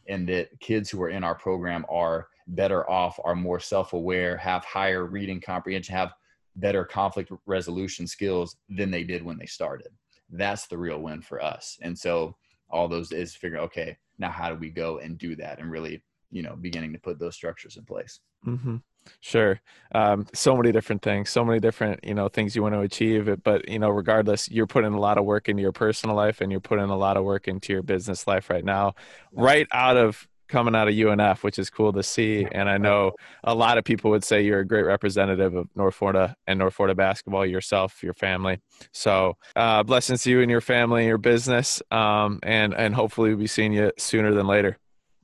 [0.07, 4.63] And that kids who are in our program are better off, are more self-aware, have
[4.65, 6.13] higher reading comprehension, have
[6.55, 9.89] better conflict resolution skills than they did when they started.
[10.29, 11.77] That's the real win for us.
[11.81, 12.35] And so
[12.69, 16.03] all those is figuring, okay, now how do we go and do that and really,
[16.31, 18.19] you know, beginning to put those structures in place.
[18.45, 18.77] Mm-hmm.
[19.19, 19.59] Sure.
[19.93, 23.43] Um, so many different things, so many different, you know, things you want to achieve.
[23.43, 26.51] But, you know, regardless, you're putting a lot of work into your personal life and
[26.51, 28.95] you're putting a lot of work into your business life right now,
[29.33, 32.45] right out of coming out of UNF, which is cool to see.
[32.51, 33.13] And I know
[33.43, 36.75] a lot of people would say you're a great representative of North Florida and North
[36.75, 38.59] Florida basketball yourself, your family.
[38.91, 41.81] So uh, blessings to you and your family and your business.
[41.91, 44.77] Um, and, and hopefully we'll be seeing you sooner than later.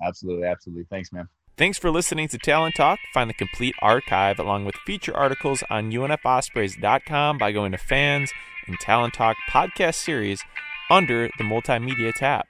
[0.05, 0.47] Absolutely.
[0.47, 0.86] Absolutely.
[0.89, 1.28] Thanks, man.
[1.57, 2.99] Thanks for listening to Talent Talk.
[3.13, 8.32] Find the complete archive along with feature articles on UNFOspreys.com by going to fans
[8.65, 10.41] and Talent Talk podcast series
[10.89, 12.45] under the multimedia tab.